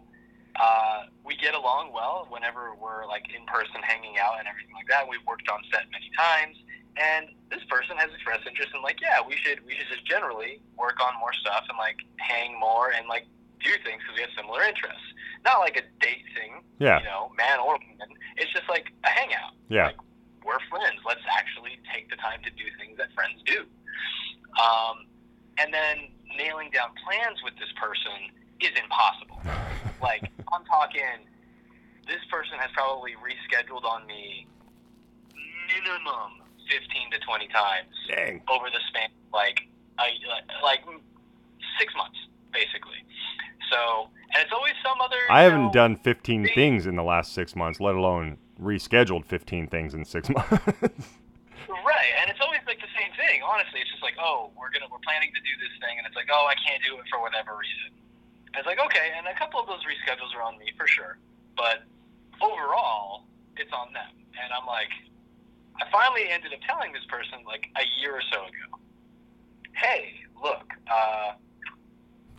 [0.59, 4.87] uh, we get along well whenever we're like in person hanging out and everything like
[4.87, 5.07] that.
[5.07, 6.55] We've worked on set many times,
[6.95, 10.61] and this person has expressed interest in like, yeah, we should we should just generally
[10.77, 13.27] work on more stuff and like hang more and like
[13.63, 15.03] do things because we have similar interests.
[15.43, 16.99] Not like a date thing, Yeah.
[16.99, 18.09] you know, man or woman.
[18.37, 19.53] It's just like a hangout.
[19.69, 19.91] Yeah.
[20.43, 21.01] We're friends.
[21.05, 23.65] Let's actually take the time to do things that friends do.
[24.61, 25.07] Um,
[25.57, 28.29] and then nailing down plans with this person
[28.61, 29.41] is impossible.
[30.01, 31.27] like I'm talking,
[32.07, 34.47] this person has probably rescheduled on me
[35.67, 38.41] minimum 15 to 20 times Dang.
[38.49, 40.13] over the span like I
[40.63, 40.81] like
[41.79, 42.17] six months
[42.53, 43.01] basically.
[43.71, 45.19] So and it's always some other.
[45.29, 49.67] I haven't know, done 15 things in the last six months, let alone rescheduled 15
[49.67, 50.51] things in six months.
[50.51, 53.41] Right, and it's always like the same thing.
[53.43, 56.15] Honestly, it's just like, oh, we're gonna we're planning to do this thing, and it's
[56.15, 57.95] like, oh, I can't do it for whatever reason.
[58.55, 61.19] And it's like, okay, and a couple of those reschedules are on me for sure,
[61.57, 61.83] but
[62.39, 63.27] overall,
[63.57, 64.15] it's on them.
[64.15, 64.87] And I'm like,
[65.75, 68.79] I finally ended up telling this person like a year or so ago,
[69.75, 71.35] hey, look, uh,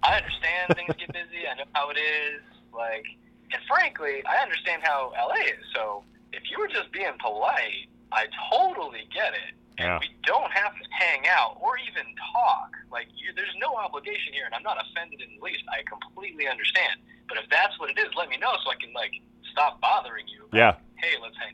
[0.02, 1.44] I understand things get busy.
[1.44, 2.40] I know how it is.
[2.72, 3.04] Like,
[3.52, 5.68] and frankly, I understand how LA is.
[5.74, 6.02] So
[6.32, 9.52] if you were just being polite, I totally get it.
[9.78, 10.00] Yeah.
[10.00, 12.72] We don't have to hang out or even talk.
[12.90, 15.64] Like, you, there's no obligation here, and I'm not offended in the least.
[15.68, 16.96] I completely understand.
[17.28, 19.12] But if that's what it is, let me know so I can like
[19.52, 20.48] stop bothering you.
[20.52, 20.80] yeah.
[20.96, 21.52] Hey, let's hang.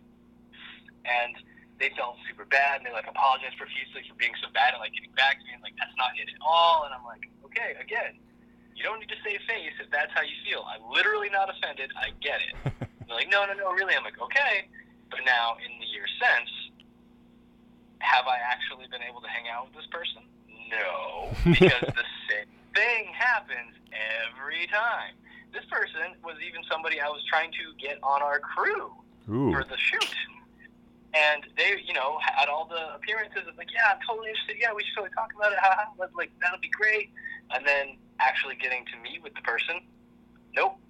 [1.03, 1.35] And
[1.83, 4.95] they felt super bad, and they like apologized profusely for being so bad and like
[4.95, 6.87] getting back to me, and like that's not it at all.
[6.87, 8.23] And I'm like, okay, again,
[8.79, 10.62] you don't need to save face if that's how you feel.
[10.62, 11.91] I'm literally not offended.
[11.99, 12.55] I get it.
[13.11, 13.99] They're like, no, no, no, really.
[13.99, 14.70] I'm like, okay.
[15.11, 16.49] But now, in the year since,
[18.03, 20.22] have I actually been able to hang out with this person?
[20.68, 23.72] No, because the same thing happens
[24.28, 25.14] every time.
[25.53, 28.90] This person was even somebody I was trying to get on our crew
[29.30, 29.53] Ooh.
[29.53, 30.14] for the shoot.
[31.14, 34.57] And they, you know, had all the appearances of like, yeah, I'm totally interested.
[34.59, 35.59] Yeah, we should totally talk about it.
[35.61, 37.12] Haha, like that'll be great.
[37.53, 39.84] And then actually getting to meet with the person,
[40.57, 40.80] nope,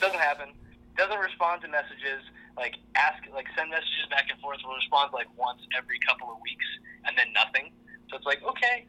[0.00, 0.54] doesn't happen.
[0.96, 2.22] Doesn't respond to messages.
[2.56, 4.58] Like ask, like send messages back and forth.
[4.64, 6.64] Will respond like once every couple of weeks,
[7.04, 7.72] and then nothing.
[8.10, 8.86] So it's like, okay,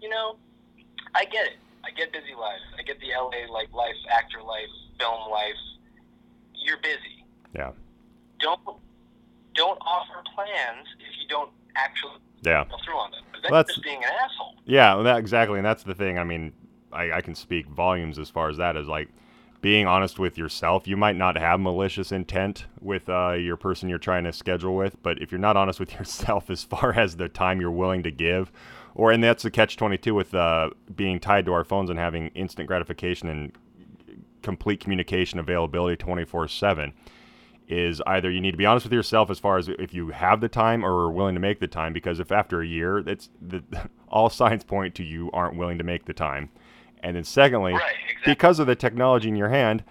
[0.00, 0.36] you know,
[1.14, 1.58] I get it.
[1.84, 2.62] I get busy life.
[2.78, 5.58] I get the LA like life, actor life, film life.
[6.54, 7.70] You're busy Yeah.
[8.40, 8.60] don't
[9.54, 12.64] don't offer plans if you don't actually Yeah.
[12.84, 13.22] through on them.
[13.32, 14.54] That's, Well, that's- just being an asshole.
[14.64, 16.18] Yeah, that exactly, and that's the thing.
[16.18, 16.52] I mean,
[16.92, 19.08] I, I can speak volumes as far as that is like
[19.60, 20.86] being honest with yourself.
[20.86, 25.02] You might not have malicious intent with uh, your person you're trying to schedule with,
[25.02, 28.10] but if you're not honest with yourself as far as the time you're willing to
[28.10, 28.52] give,
[28.94, 31.98] or and that's the catch twenty two with uh, being tied to our phones and
[31.98, 33.52] having instant gratification and
[34.42, 36.92] complete communication availability twenty four seven
[37.68, 40.40] is either you need to be honest with yourself as far as if you have
[40.40, 43.62] the time or are willing to make the time because if after a year the
[44.08, 46.48] all signs point to you aren't willing to make the time
[47.02, 47.74] and then secondly
[48.24, 49.84] because of the technology in your hand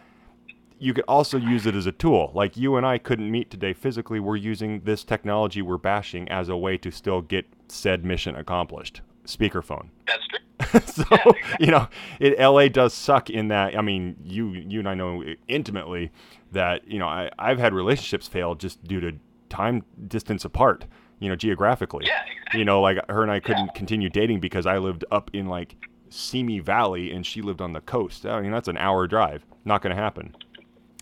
[0.80, 2.32] you could also use it as a tool.
[2.34, 4.20] Like you and I couldn't meet today physically.
[4.20, 9.01] We're using this technology we're bashing as a way to still get said mission accomplished.
[9.26, 9.89] Speakerphone.
[10.72, 11.05] That's true.
[11.05, 11.88] so you know,
[12.20, 13.78] it, LA does suck in that.
[13.78, 16.12] I mean, you you and I know intimately
[16.51, 19.14] that you know I I've had relationships fail just due to
[19.49, 20.86] time distance apart.
[21.20, 22.05] You know, geographically.
[22.05, 22.60] Yeah, exactly.
[22.60, 25.76] You know, like her and I couldn't continue dating because I lived up in like
[26.10, 28.26] Simi Valley and she lived on the coast.
[28.26, 29.43] Oh, I mean, that's an hour drive.
[29.66, 30.36] Not going to happen.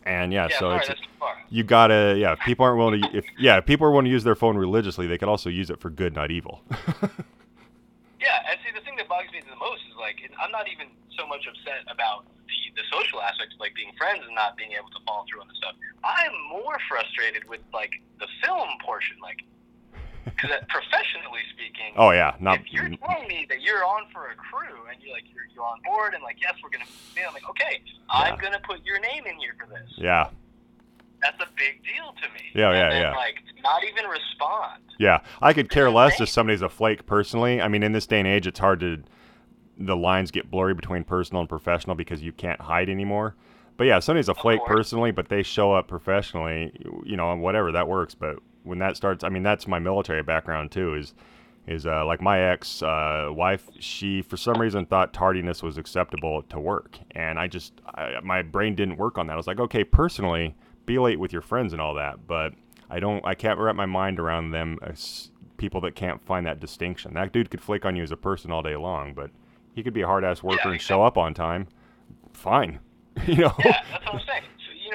[0.03, 1.35] And yeah, Yeah, so sorry, it's that's too far.
[1.49, 2.33] you gotta yeah.
[2.33, 4.55] If people aren't willing to if yeah, if people are willing to use their phone
[4.55, 6.61] religiously, they could also use it for good, not evil.
[8.19, 10.87] Yeah, and see, the thing that bugs me the most is like, I'm not even
[11.13, 14.89] so much upset about the, the social aspects, like being friends and not being able
[14.97, 15.75] to follow through on the stuff.
[16.01, 19.45] I'm more frustrated with like the film portion, like,
[20.35, 24.31] because uh, professionally speaking, oh yeah, not if you're telling me that you're on for
[24.31, 26.85] a crew and you're like you're, you're on board and like yes, we're gonna,
[27.17, 29.89] I'm like okay, I'm gonna put your name in here for this.
[29.97, 30.29] yeah.
[31.21, 32.41] That's a big deal to me.
[32.53, 33.15] Yeah, and yeah, then, yeah.
[33.15, 34.83] Like not even respond.
[34.99, 37.61] Yeah, I could care less if somebody's a flake personally.
[37.61, 39.01] I mean, in this day and age, it's hard to
[39.77, 43.35] the lines get blurry between personal and professional because you can't hide anymore.
[43.77, 46.71] But yeah, somebody's a flake personally, but they show up professionally,
[47.03, 48.15] you know, whatever that works.
[48.15, 50.95] But when that starts, I mean, that's my military background too.
[50.95, 51.13] Is
[51.67, 53.69] is uh, like my ex uh, wife?
[53.79, 58.41] She for some reason thought tardiness was acceptable to work, and I just I, my
[58.41, 59.33] brain didn't work on that.
[59.33, 60.55] I was like, okay, personally,
[60.85, 62.53] be late with your friends and all that, but
[62.89, 63.25] I don't.
[63.25, 67.13] I can't wrap my mind around them as people that can't find that distinction.
[67.13, 69.31] That dude could flake on you as a person all day long, but
[69.73, 71.67] he could be a hard ass worker and show up on time.
[72.33, 72.79] Fine,
[73.25, 73.53] you know.
[73.63, 74.43] Yeah, that's what I'm saying.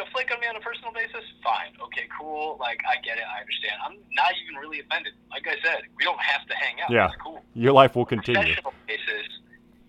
[0.00, 1.76] Know, flake on me on a personal basis, fine.
[1.76, 2.56] Okay, cool.
[2.56, 3.24] Like, I get it.
[3.28, 3.76] I understand.
[3.84, 5.12] I'm not even really offended.
[5.28, 6.88] Like I said, we don't have to hang out.
[6.88, 7.44] Yeah, That's cool.
[7.52, 8.40] your life will continue.
[8.40, 9.28] Professional basis,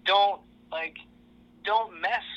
[0.03, 0.99] don't, like,
[1.63, 2.27] don't mess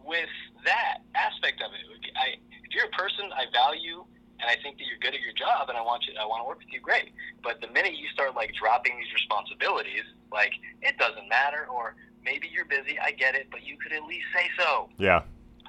[0.00, 0.32] with
[0.64, 1.84] that aspect of it.
[1.84, 4.08] It would be- I, if you're a person I value
[4.40, 6.40] and I think that you're good at your job and I want you, I want
[6.40, 7.12] to work with you, great.
[7.44, 11.92] But the minute you start, like, dropping these responsibilities, like, it doesn't matter, or
[12.24, 15.20] maybe you're busy, I get it, but you could at least say so Yeah,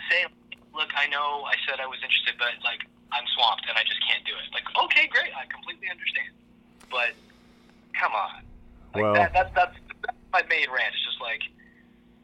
[0.09, 0.23] say,
[0.73, 4.01] look, I know I said I was interested, but like I'm swamped and I just
[4.05, 4.45] can't do it.
[4.53, 6.33] Like, okay, great, I completely understand.
[6.89, 7.13] But
[7.97, 8.43] come on,
[8.93, 10.93] like Well- that, that's that's that's my main rant.
[10.93, 11.41] It's just like,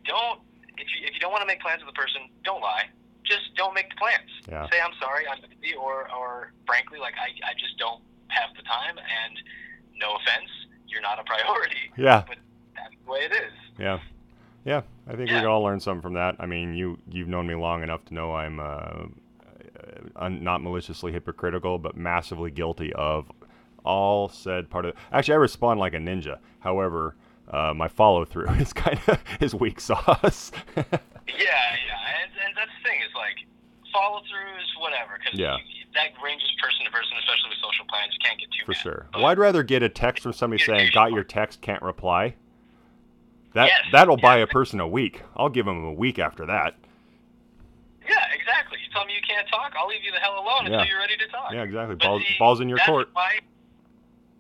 [0.05, 0.39] don't
[0.77, 2.85] if you if you don't want to make plans with a person, don't lie.
[3.25, 4.29] Just don't make the plans.
[4.47, 4.69] Yeah.
[4.69, 8.61] Say I'm sorry, I'm busy, or or frankly, like I I just don't have the
[8.63, 8.97] time.
[8.97, 9.35] And
[9.97, 10.49] no offense,
[10.87, 11.89] you're not a priority.
[11.97, 12.23] Yeah.
[12.27, 12.37] But
[12.75, 13.53] that's the way it is.
[13.79, 13.99] yeah,
[14.65, 14.81] yeah.
[15.07, 16.35] I think we can all learn something from that.
[16.39, 19.05] I mean, you you've known me long enough to know I'm uh,
[20.15, 23.31] un, not maliciously hypocritical, but massively guilty of
[23.83, 24.95] all said part of.
[25.11, 26.39] Actually, I respond like a ninja.
[26.59, 27.15] However,
[27.51, 30.51] uh, my follow through is kind of is weak sauce.
[31.27, 33.35] Yeah, yeah, and, and that's the thing is like
[33.91, 35.57] follow through is whatever because Yeah.
[35.95, 38.13] that ranges person to person, especially with social plans.
[38.13, 38.77] You can't get too For mad.
[38.77, 39.07] sure.
[39.15, 42.35] Well, I'd rather get a text from somebody saying "Got your text, can't reply."
[43.55, 45.23] That Yes, that'll buy a person a week.
[45.35, 46.75] I'll give them a week after that.
[48.03, 48.77] Yeah, exactly.
[48.83, 50.83] You tell me you can't talk, I'll leave you the hell alone Yeah.
[50.83, 51.55] until you're ready to talk.
[51.55, 51.95] Yeah, exactly.
[51.95, 53.09] Balls, see, balls in your court.
[53.13, 53.39] Why,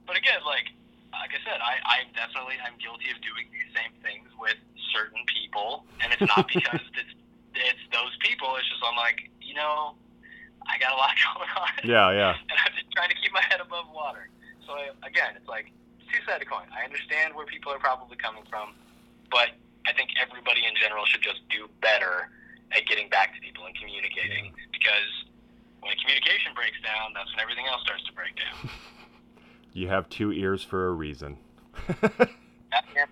[0.05, 0.67] but again, like
[1.15, 4.59] like I said, I, I definitely I'm guilty of doing these same things with
[4.91, 7.15] certain people, and it's not because it's
[7.55, 8.51] it's those people.
[8.59, 9.95] It's just I'm like, you know,
[10.67, 11.71] I got a lot going on.
[11.87, 12.35] Yeah, yeah.
[12.51, 14.27] and I'm just trying to keep my head above water.
[14.67, 15.71] So I, again, it's like
[16.11, 16.67] two sided coin.
[16.75, 18.75] I understand where people are probably coming from,
[19.31, 19.49] but
[19.87, 22.29] I think everybody in general should just do better
[22.71, 25.11] at getting back to people and communicating because
[25.81, 28.69] when communication breaks down, that's when everything else starts to break down.
[29.75, 31.37] You have two ears for a reason.
[32.93, 33.05] Yeah.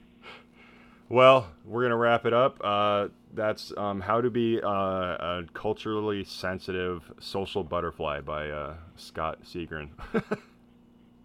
[1.10, 2.60] Well, we're gonna wrap it up.
[2.64, 9.40] Uh, that's um, "How to Be uh, a Culturally Sensitive Social Butterfly" by uh, Scott
[9.46, 9.90] Seagren.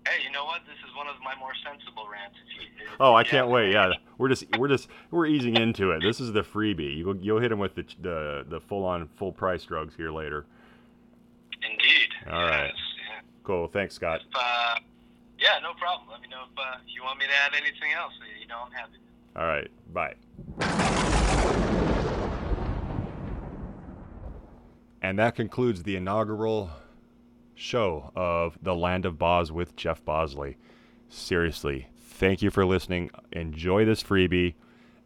[0.08, 0.62] hey, you know what?
[0.66, 2.36] This is one of my more sensible rants.
[2.46, 3.72] If you- if oh, I can't wait!
[3.72, 6.00] Yeah, we're just we're just we're easing into it.
[6.02, 6.96] This is the freebie.
[6.96, 10.46] You you'll hit him with the the, the full on full price drugs here later.
[11.62, 12.08] Indeed.
[12.30, 12.66] All right.
[12.66, 13.20] Yes, yeah.
[13.44, 13.68] Cool.
[13.68, 14.20] Thanks, Scott.
[14.34, 14.76] Uh,
[15.38, 16.08] yeah, no problem.
[16.10, 18.12] Let me know if, uh, if you want me to add anything else.
[18.40, 18.98] You know, I'm happy.
[19.36, 19.70] All right.
[19.92, 20.14] Bye.
[25.00, 26.70] And that concludes the inaugural
[27.58, 30.56] show of The Land of Boz with Jeff Bosley.
[31.08, 33.10] Seriously, thank you for listening.
[33.32, 34.54] Enjoy this freebie.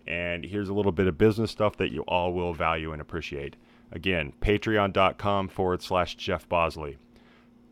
[0.07, 3.57] And here's a little bit of business stuff that you all will value and appreciate.
[3.91, 6.99] Again, patreon.com forward slash Jeff Bosley.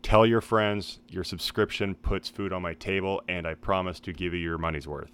[0.01, 4.33] Tell your friends your subscription puts food on my table, and I promise to give
[4.33, 5.11] you your money's worth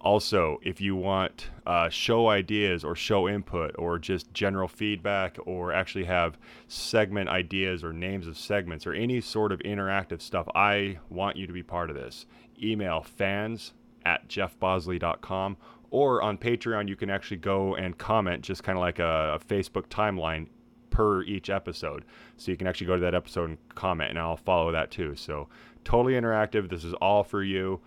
[0.00, 5.72] Also, if you want uh, show ideas or show input or just general feedback or
[5.72, 6.38] actually have
[6.68, 11.46] segment ideas or names of segments or any sort of interactive stuff, I want you
[11.46, 12.24] to be part of this.
[12.62, 13.74] Email fans
[14.06, 15.58] at jeffbosley.com
[15.90, 19.44] or on Patreon, you can actually go and comment just kind of like a, a
[19.44, 20.46] Facebook timeline
[20.90, 22.04] per each episode.
[22.36, 25.14] So you can actually go to that episode and comment, and I'll follow that too.
[25.14, 25.48] So
[25.84, 26.70] totally interactive.
[26.70, 27.80] This is all for you.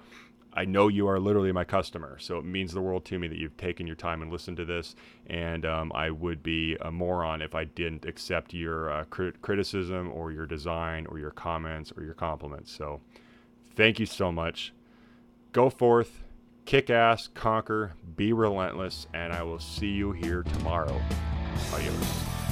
[0.56, 3.38] I know you are literally my customer, so it means the world to me that
[3.38, 4.96] you've taken your time and listened to this.
[5.28, 10.12] And um, I would be a moron if I didn't accept your uh, crit- criticism
[10.12, 12.72] or your design or your comments or your compliments.
[12.72, 13.02] So
[13.76, 14.74] thank you so much.
[15.52, 16.24] Go forth,
[16.66, 21.02] kick ass, conquer, be relentless, and I will see you here tomorrow.
[21.74, 22.43] Adios.